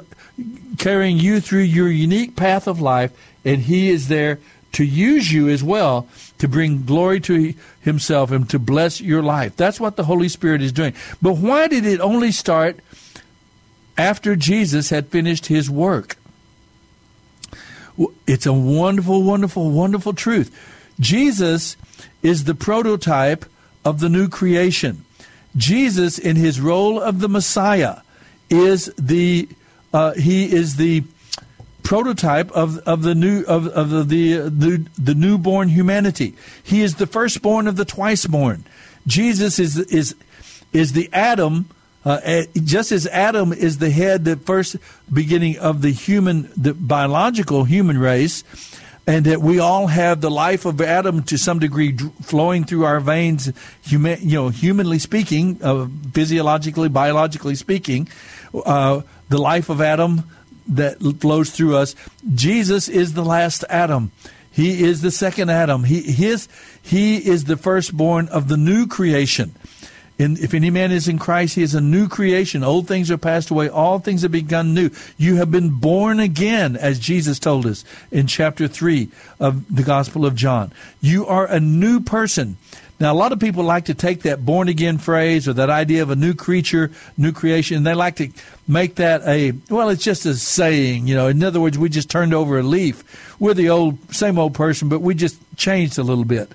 [0.78, 3.12] carrying you through your unique path of life,
[3.44, 4.40] and he is there
[4.74, 6.08] to use you as well
[6.42, 9.56] to bring glory to himself and to bless your life.
[9.56, 10.96] That's what the Holy Spirit is doing.
[11.22, 12.80] But why did it only start
[13.96, 16.18] after Jesus had finished his work?
[18.26, 20.50] It's a wonderful, wonderful, wonderful truth.
[21.00, 21.78] Jesus
[22.24, 23.46] is the prototype
[23.86, 25.06] of the new creation.
[25.56, 27.98] Jesus, in his role of the Messiah,
[28.50, 29.48] is the
[29.94, 31.04] uh, he is the
[31.84, 36.36] prototype of, of the new of, of the, the, the the newborn humanity.
[36.64, 38.64] He is the firstborn of the twiceborn.
[39.08, 40.16] Jesus is is
[40.74, 41.68] is the Adam.
[42.04, 44.76] Uh, eh, just as Adam is the head, the first
[45.14, 48.44] beginning of the human, the biological human race,
[49.06, 53.00] and that we all have the life of Adam to some degree flowing through our
[53.00, 53.52] veins,
[53.84, 58.08] human, you know, humanly speaking, uh, physiologically, biologically speaking,
[58.54, 60.24] uh, the life of Adam
[60.72, 61.96] that flows through us.
[62.34, 64.12] Jesus is the last Adam.
[64.52, 65.84] He is the second Adam.
[65.84, 66.48] He his
[66.82, 69.54] he is the firstborn of the new creation.
[70.20, 72.64] And if any man is in Christ, he is a new creation.
[72.64, 74.92] Old things are passed away, all things have begun new.
[75.18, 79.10] You have been born again, as Jesus told us in chapter 3
[79.40, 80.74] of the Gospel of John.
[81.02, 82.58] You are a new person.
[83.02, 86.04] Now, a lot of people like to take that born again phrase or that idea
[86.04, 88.30] of a new creature, new creation, and they like to
[88.68, 91.28] make that a, well, it's just a saying, you know.
[91.28, 93.36] In other words, we just turned over a leaf.
[93.40, 96.52] We're the old, same old person, but we just changed a little bit.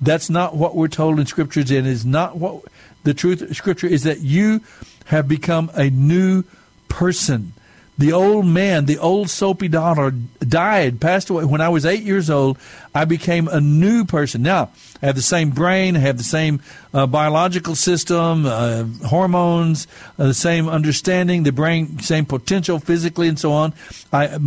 [0.00, 2.64] That's not what we're told in scriptures, and is not what
[3.04, 4.62] the truth of scripture is that you
[5.04, 6.42] have become a new
[6.88, 7.52] person.
[7.96, 11.44] The old man, the old Soapy Dollar died, passed away.
[11.44, 12.58] When I was eight years old,
[12.92, 14.42] I became a new person.
[14.42, 16.60] Now, I have the same brain, I have the same
[16.92, 19.86] uh, biological system, uh, hormones,
[20.18, 23.72] uh, the same understanding, the brain, same potential physically, and so on.
[24.12, 24.40] I,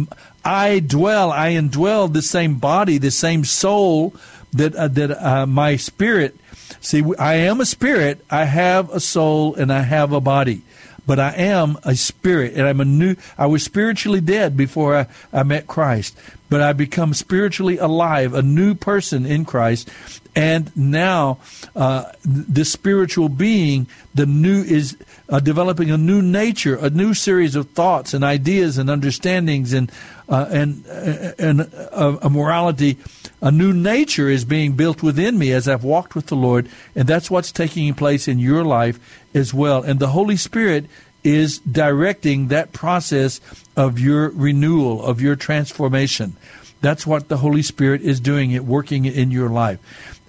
[0.44, 4.14] I dwell, I indwell the same body, the same soul,
[4.54, 6.36] that uh, that uh, my spirit.
[6.82, 8.24] See, I am a spirit.
[8.30, 10.64] I have a soul, and I have a body.
[11.08, 13.16] But I am a spirit, and I'm a new.
[13.38, 16.16] I was spiritually dead before I, I met Christ,
[16.50, 19.90] but I become spiritually alive, a new person in Christ,
[20.38, 21.40] and now
[21.76, 24.96] uh, the spiritual being, the new is
[25.30, 29.92] uh, developing a new nature, a new series of thoughts and ideas and understandings and
[30.30, 33.00] uh, and uh, and uh, a morality.
[33.42, 37.08] A new nature is being built within me as I've walked with the Lord, and
[37.08, 39.00] that's what's taking place in your life
[39.34, 39.82] as well.
[39.82, 40.86] And the Holy Spirit
[41.24, 43.42] is directing that process
[43.76, 46.38] of your renewal, of your transformation.
[46.82, 49.80] That's what the Holy Spirit is doing, it working in your life.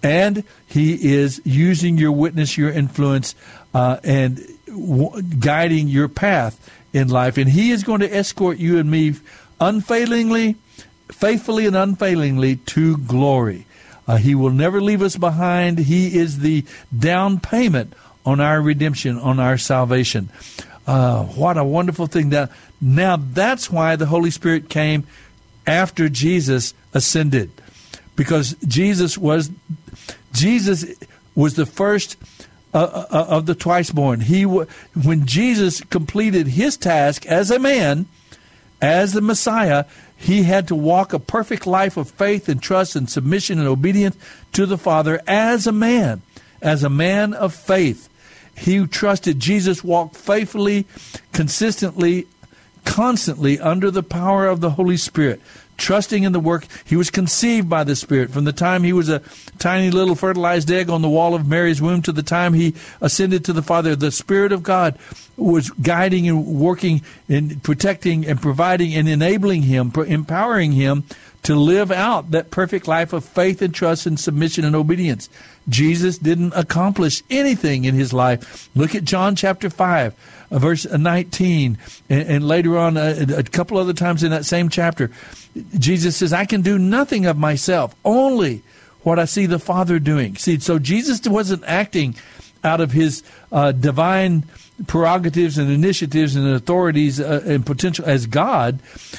[0.03, 3.35] And He is using your witness, your influence,
[3.75, 7.37] uh, and w- guiding your path in life.
[7.37, 9.15] And He is going to escort you and me
[9.61, 10.57] unfailingly,
[11.11, 13.66] faithfully, and unfailingly to glory.
[14.07, 15.79] Uh, he will never leave us behind.
[15.79, 16.65] He is the
[16.97, 17.93] down payment
[18.25, 20.31] on our redemption, on our salvation.
[20.87, 22.31] Uh, what a wonderful thing!
[22.31, 22.51] That
[22.81, 25.07] now that's why the Holy Spirit came
[25.66, 27.51] after Jesus ascended,
[28.16, 29.51] because Jesus was
[30.32, 30.85] Jesus
[31.35, 32.16] was the first
[32.74, 34.20] uh, uh, of the twice born.
[34.20, 38.06] He when Jesus completed his task as a man,
[38.80, 39.85] as the Messiah,
[40.16, 44.16] he had to walk a perfect life of faith and trust and submission and obedience
[44.52, 46.22] to the Father as a man,
[46.60, 48.09] as a man of faith.
[48.56, 50.86] He trusted Jesus walked faithfully,
[51.32, 52.26] consistently,
[52.85, 55.40] constantly under the power of the Holy Spirit,
[55.78, 56.66] trusting in the work.
[56.84, 59.22] He was conceived by the Spirit from the time he was a
[59.59, 63.44] tiny little fertilized egg on the wall of Mary's womb to the time he ascended
[63.46, 63.96] to the Father.
[63.96, 64.98] The Spirit of God
[65.36, 71.05] was guiding and working and protecting and providing and enabling him, empowering him
[71.44, 75.28] to live out that perfect life of faith and trust and submission and obedience.
[75.68, 78.68] Jesus didn't accomplish anything in his life.
[78.74, 80.14] Look at John chapter 5,
[80.51, 84.69] uh, verse 19, and, and later on, uh, a couple other times in that same
[84.69, 85.11] chapter,
[85.79, 88.62] Jesus says, I can do nothing of myself, only
[89.03, 90.37] what I see the Father doing.
[90.37, 92.15] See, so Jesus wasn't acting
[92.65, 93.23] out of his
[93.53, 94.45] uh, divine
[94.87, 98.79] prerogatives and initiatives and authorities uh, and potential as God,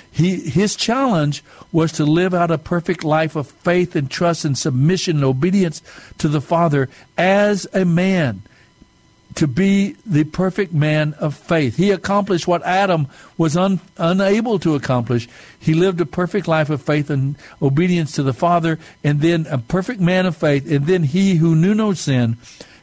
[0.10, 4.58] he his challenge was to live out a perfect life of faith and trust and
[4.58, 5.82] submission and obedience
[6.18, 8.42] to the Father as a man
[9.36, 11.78] to be the perfect man of faith.
[11.78, 13.08] He accomplished what Adam
[13.38, 15.30] was un, unable to accomplish.
[15.60, 19.58] He lived a perfect life of faith and obedience to the Father, and then a
[19.58, 22.38] perfect man of faith, and then he who knew no sin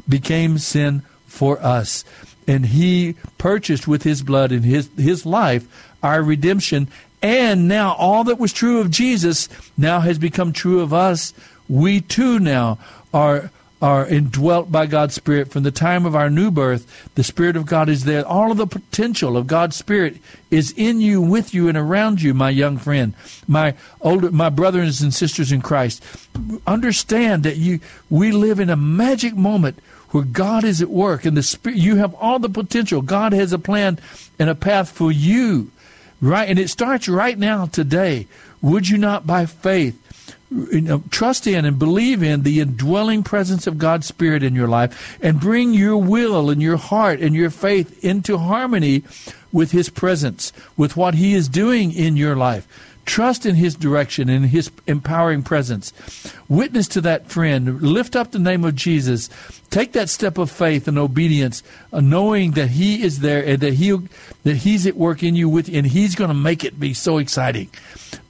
[0.09, 2.05] became sin for us
[2.47, 5.66] and he purchased with his blood and his his life
[6.02, 6.89] our redemption
[7.23, 11.35] and now all that was true of Jesus now has become true of us
[11.68, 12.78] we too now
[13.12, 13.51] are
[13.82, 17.10] are indwelt by God's Spirit from the time of our new birth.
[17.14, 18.26] The Spirit of God is there.
[18.26, 20.16] All of the potential of God's Spirit
[20.50, 23.12] is in you, with you, and around you, my young friend,
[23.46, 26.02] my older, my brothers and sisters in Christ.
[26.66, 29.78] Understand that you, we live in a magic moment
[30.10, 33.02] where God is at work and the spirit you have all the potential.
[33.02, 33.98] God has a plan
[34.38, 35.70] and a path for you.
[36.20, 38.26] Right and it starts right now today.
[38.62, 40.00] Would you not by faith
[40.72, 44.68] you know, trust in and believe in the indwelling presence of God's Spirit in your
[44.68, 49.02] life and bring your will and your heart and your faith into harmony
[49.52, 52.66] with His presence, with what He is doing in your life.
[53.06, 55.92] Trust in His direction and His empowering presence.
[56.48, 57.80] Witness to that friend.
[57.80, 59.30] Lift up the name of Jesus.
[59.70, 61.62] Take that step of faith and obedience,
[61.92, 63.96] uh, knowing that He is there and that He
[64.42, 67.18] that He's at work in you with, and He's going to make it be so
[67.18, 67.70] exciting.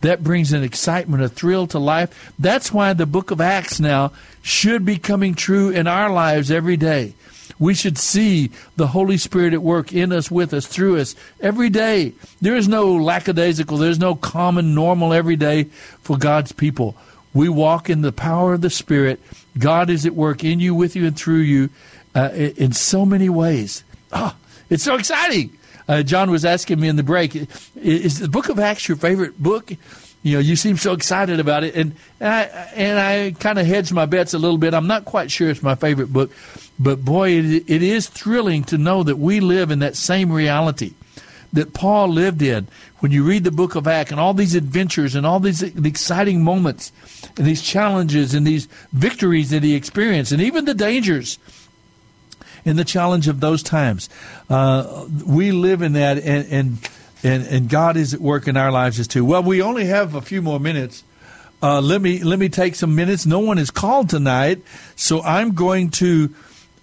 [0.01, 2.33] That brings an excitement, a thrill to life.
[2.39, 6.77] That's why the Book of Acts now should be coming true in our lives every
[6.77, 7.15] day.
[7.59, 11.71] We should see the Holy Spirit at work in us, with us, through us every
[11.71, 12.13] day.
[12.41, 15.65] There is no lackadaisical, there's no common, normal every day
[16.03, 16.97] for God's people.
[17.33, 19.21] We walk in the power of the Spirit.
[19.59, 21.71] God is at work in you, with you, and through you
[22.15, 23.85] uh, in so many ways.
[24.13, 24.35] Oh,
[24.71, 25.57] it's so exciting.
[25.89, 27.37] Uh, John was asking me in the break,
[27.77, 29.73] is the book of Acts your favorite book?
[30.23, 31.77] You know, you seem so excited about it.
[31.77, 32.43] And, and I,
[32.75, 34.75] and I kind of hedged my bets a little bit.
[34.75, 36.33] I'm not quite sure it's my favorite book.
[36.79, 40.95] But boy, it, it is thrilling to know that we live in that same reality
[41.53, 42.67] that Paul lived in.
[42.99, 46.43] When you read the book of Acts and all these adventures and all these exciting
[46.43, 46.93] moments
[47.37, 51.39] and these challenges and these victories that he experienced and even the dangers
[52.67, 54.11] and the challenge of those times,
[54.51, 56.91] uh, we live in that and, and,
[57.23, 59.25] and, and God is at work in our lives as too.
[59.25, 61.03] Well, we only have a few more minutes.
[61.63, 63.25] uh, let me let me take some minutes.
[63.25, 64.61] No one is called tonight,
[64.95, 66.35] so I'm going to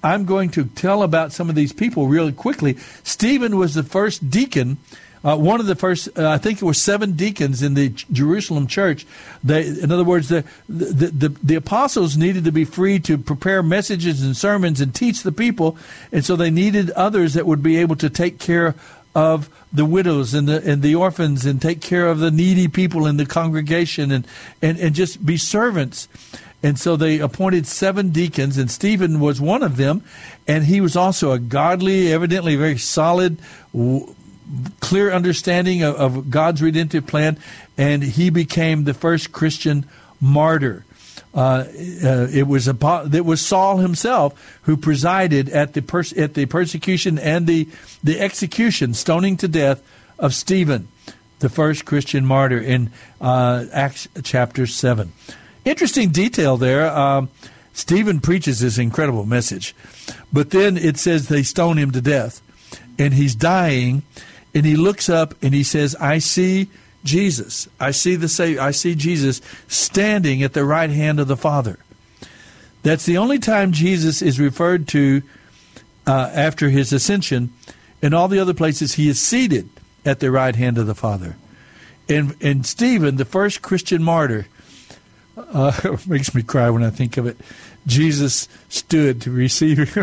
[0.03, 2.77] I'm going to tell about some of these people really quickly.
[3.03, 4.77] Stephen was the first deacon.
[5.23, 8.67] Uh, one of the first, uh, I think it was seven deacons in the Jerusalem
[8.67, 9.05] church.
[9.43, 13.63] They, in other words, the, the, the, the apostles needed to be free to prepare
[13.63, 15.77] messages and sermons and teach the people,
[16.11, 18.75] and so they needed others that would be able to take care
[19.15, 23.05] of the widows and the and the orphans and take care of the needy people
[23.05, 24.27] in the congregation and
[24.61, 26.07] and, and just be servants.
[26.63, 30.01] And so they appointed seven deacons, and Stephen was one of them.
[30.47, 33.37] And he was also a godly, evidently very solid,
[34.79, 37.37] clear understanding of, of God's redemptive plan.
[37.77, 39.85] And he became the first Christian
[40.21, 40.85] martyr.
[41.35, 41.65] Uh,
[42.03, 47.17] uh, it was it was Saul himself who presided at the pers- at the persecution
[47.17, 47.67] and the
[48.03, 49.81] the execution, stoning to death
[50.19, 50.87] of Stephen,
[51.39, 55.11] the first Christian martyr in uh, Acts chapter seven.
[55.65, 56.85] Interesting detail there.
[56.95, 57.29] Um,
[57.73, 59.73] Stephen preaches this incredible message,
[60.31, 62.41] but then it says they stone him to death,
[62.99, 64.03] and he's dying,
[64.53, 66.69] and he looks up and he says, "I see."
[67.03, 67.67] Jesus.
[67.81, 68.61] I see the Savior.
[68.61, 71.77] I see Jesus standing at the right hand of the Father.
[72.83, 75.21] That's the only time Jesus is referred to
[76.05, 77.53] uh, after his ascension.
[78.01, 79.69] In all the other places, he is seated
[80.05, 81.35] at the right hand of the Father.
[82.09, 84.47] And, and Stephen, the first Christian martyr,
[85.37, 87.37] uh, makes me cry when I think of it.
[87.87, 89.79] Jesus stood to receive.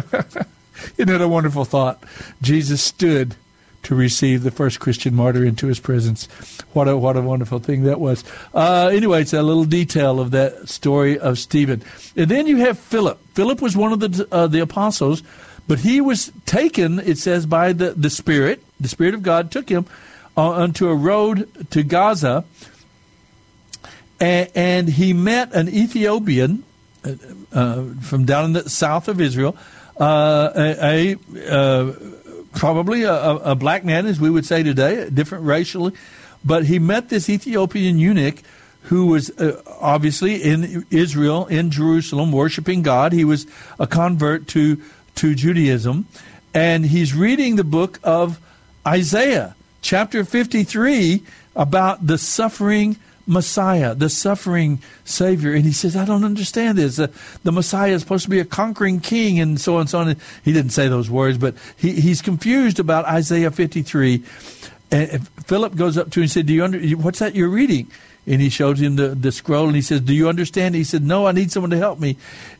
[0.96, 2.02] Isn't that a wonderful thought?
[2.40, 3.36] Jesus stood
[3.82, 6.26] to receive the first Christian martyr into his presence.
[6.72, 8.24] What a what a wonderful thing that was.
[8.54, 11.82] Uh, anyway, it's a little detail of that story of Stephen.
[12.16, 13.18] And then you have Philip.
[13.34, 15.22] Philip was one of the uh, the apostles,
[15.66, 16.98] but he was taken.
[16.98, 18.62] It says by the the Spirit.
[18.78, 19.86] The Spirit of God took him
[20.36, 22.44] uh, onto a road to Gaza,
[24.18, 26.64] and, and he met an Ethiopian
[27.04, 27.12] uh,
[27.52, 29.56] uh, from down in the south of Israel.
[29.98, 31.16] Uh, a,
[31.46, 31.92] uh,
[32.52, 35.92] probably a, a, black man, as we would say today, different racially,
[36.44, 38.42] but he met this Ethiopian eunuch
[38.84, 43.12] who was uh, obviously in Israel, in Jerusalem, worshiping God.
[43.12, 43.46] He was
[43.78, 44.82] a convert to
[45.16, 46.06] to Judaism,
[46.54, 48.40] and he's reading the book of
[48.86, 51.22] Isaiah, chapter fifty three,
[51.54, 52.96] about the suffering
[53.30, 55.54] Messiah, the suffering Savior.
[55.54, 56.96] And he says, I don't understand this.
[56.96, 60.16] The Messiah is supposed to be a conquering king and so on and so on.
[60.44, 64.24] He didn't say those words, but he, he's confused about Isaiah 53.
[64.90, 67.88] And Philip goes up to him and said, Do you under, what's that you're reading?
[68.26, 70.74] And he shows him the, the scroll and he says, Do you understand?
[70.74, 72.16] He said, No, I need someone to help me.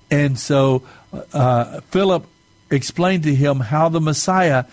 [0.08, 0.84] And so
[1.32, 2.26] uh, Philip
[2.70, 4.66] explained to him how the Messiah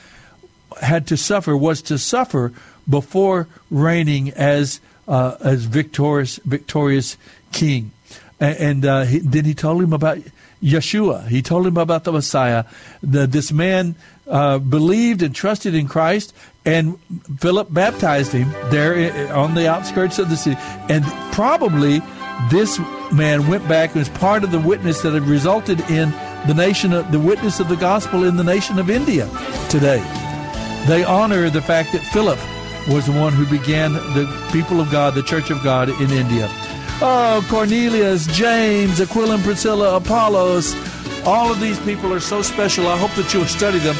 [0.79, 2.53] had to suffer, was to suffer
[2.87, 7.17] before reigning as uh, as victorious victorious
[7.51, 7.91] king.
[8.39, 10.19] And, and uh, he, then he told him about
[10.61, 11.27] Yeshua.
[11.27, 12.65] He told him about the Messiah.
[13.01, 13.95] The, this man
[14.27, 16.33] uh, believed and trusted in Christ,
[16.65, 16.99] and
[17.39, 20.59] Philip baptized him there on the outskirts of the city.
[20.89, 22.01] And probably
[22.49, 22.79] this
[23.11, 26.11] man went back and was part of the witness that had resulted in
[26.47, 29.29] the nation, of, the witness of the gospel in the nation of India
[29.69, 29.99] today.
[30.87, 32.39] They honor the fact that Philip
[32.87, 36.47] was the one who began the people of God, the Church of God in India.
[36.99, 40.75] Oh, Cornelius, James, Aquila and Priscilla, Apollos,
[41.25, 42.87] all of these people are so special.
[42.87, 43.95] I hope that you'll study them.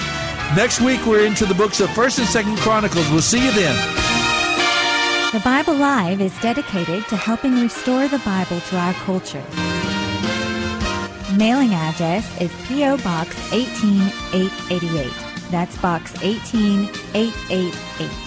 [0.56, 3.10] Next week we're into the books of 1st and 2nd Chronicles.
[3.12, 3.76] We'll see you then.
[5.34, 9.44] The Bible Live is dedicated to helping restore the Bible to our culture.
[11.38, 12.98] Mailing address is P.O.
[12.98, 15.12] Box 18888.
[15.52, 18.27] That's Box 18888.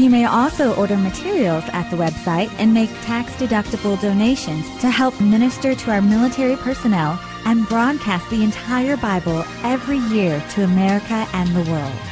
[0.00, 5.74] You may also order materials at the website and make tax-deductible donations to help minister
[5.74, 11.70] to our military personnel and broadcast the entire Bible every year to America and the
[11.70, 12.09] world.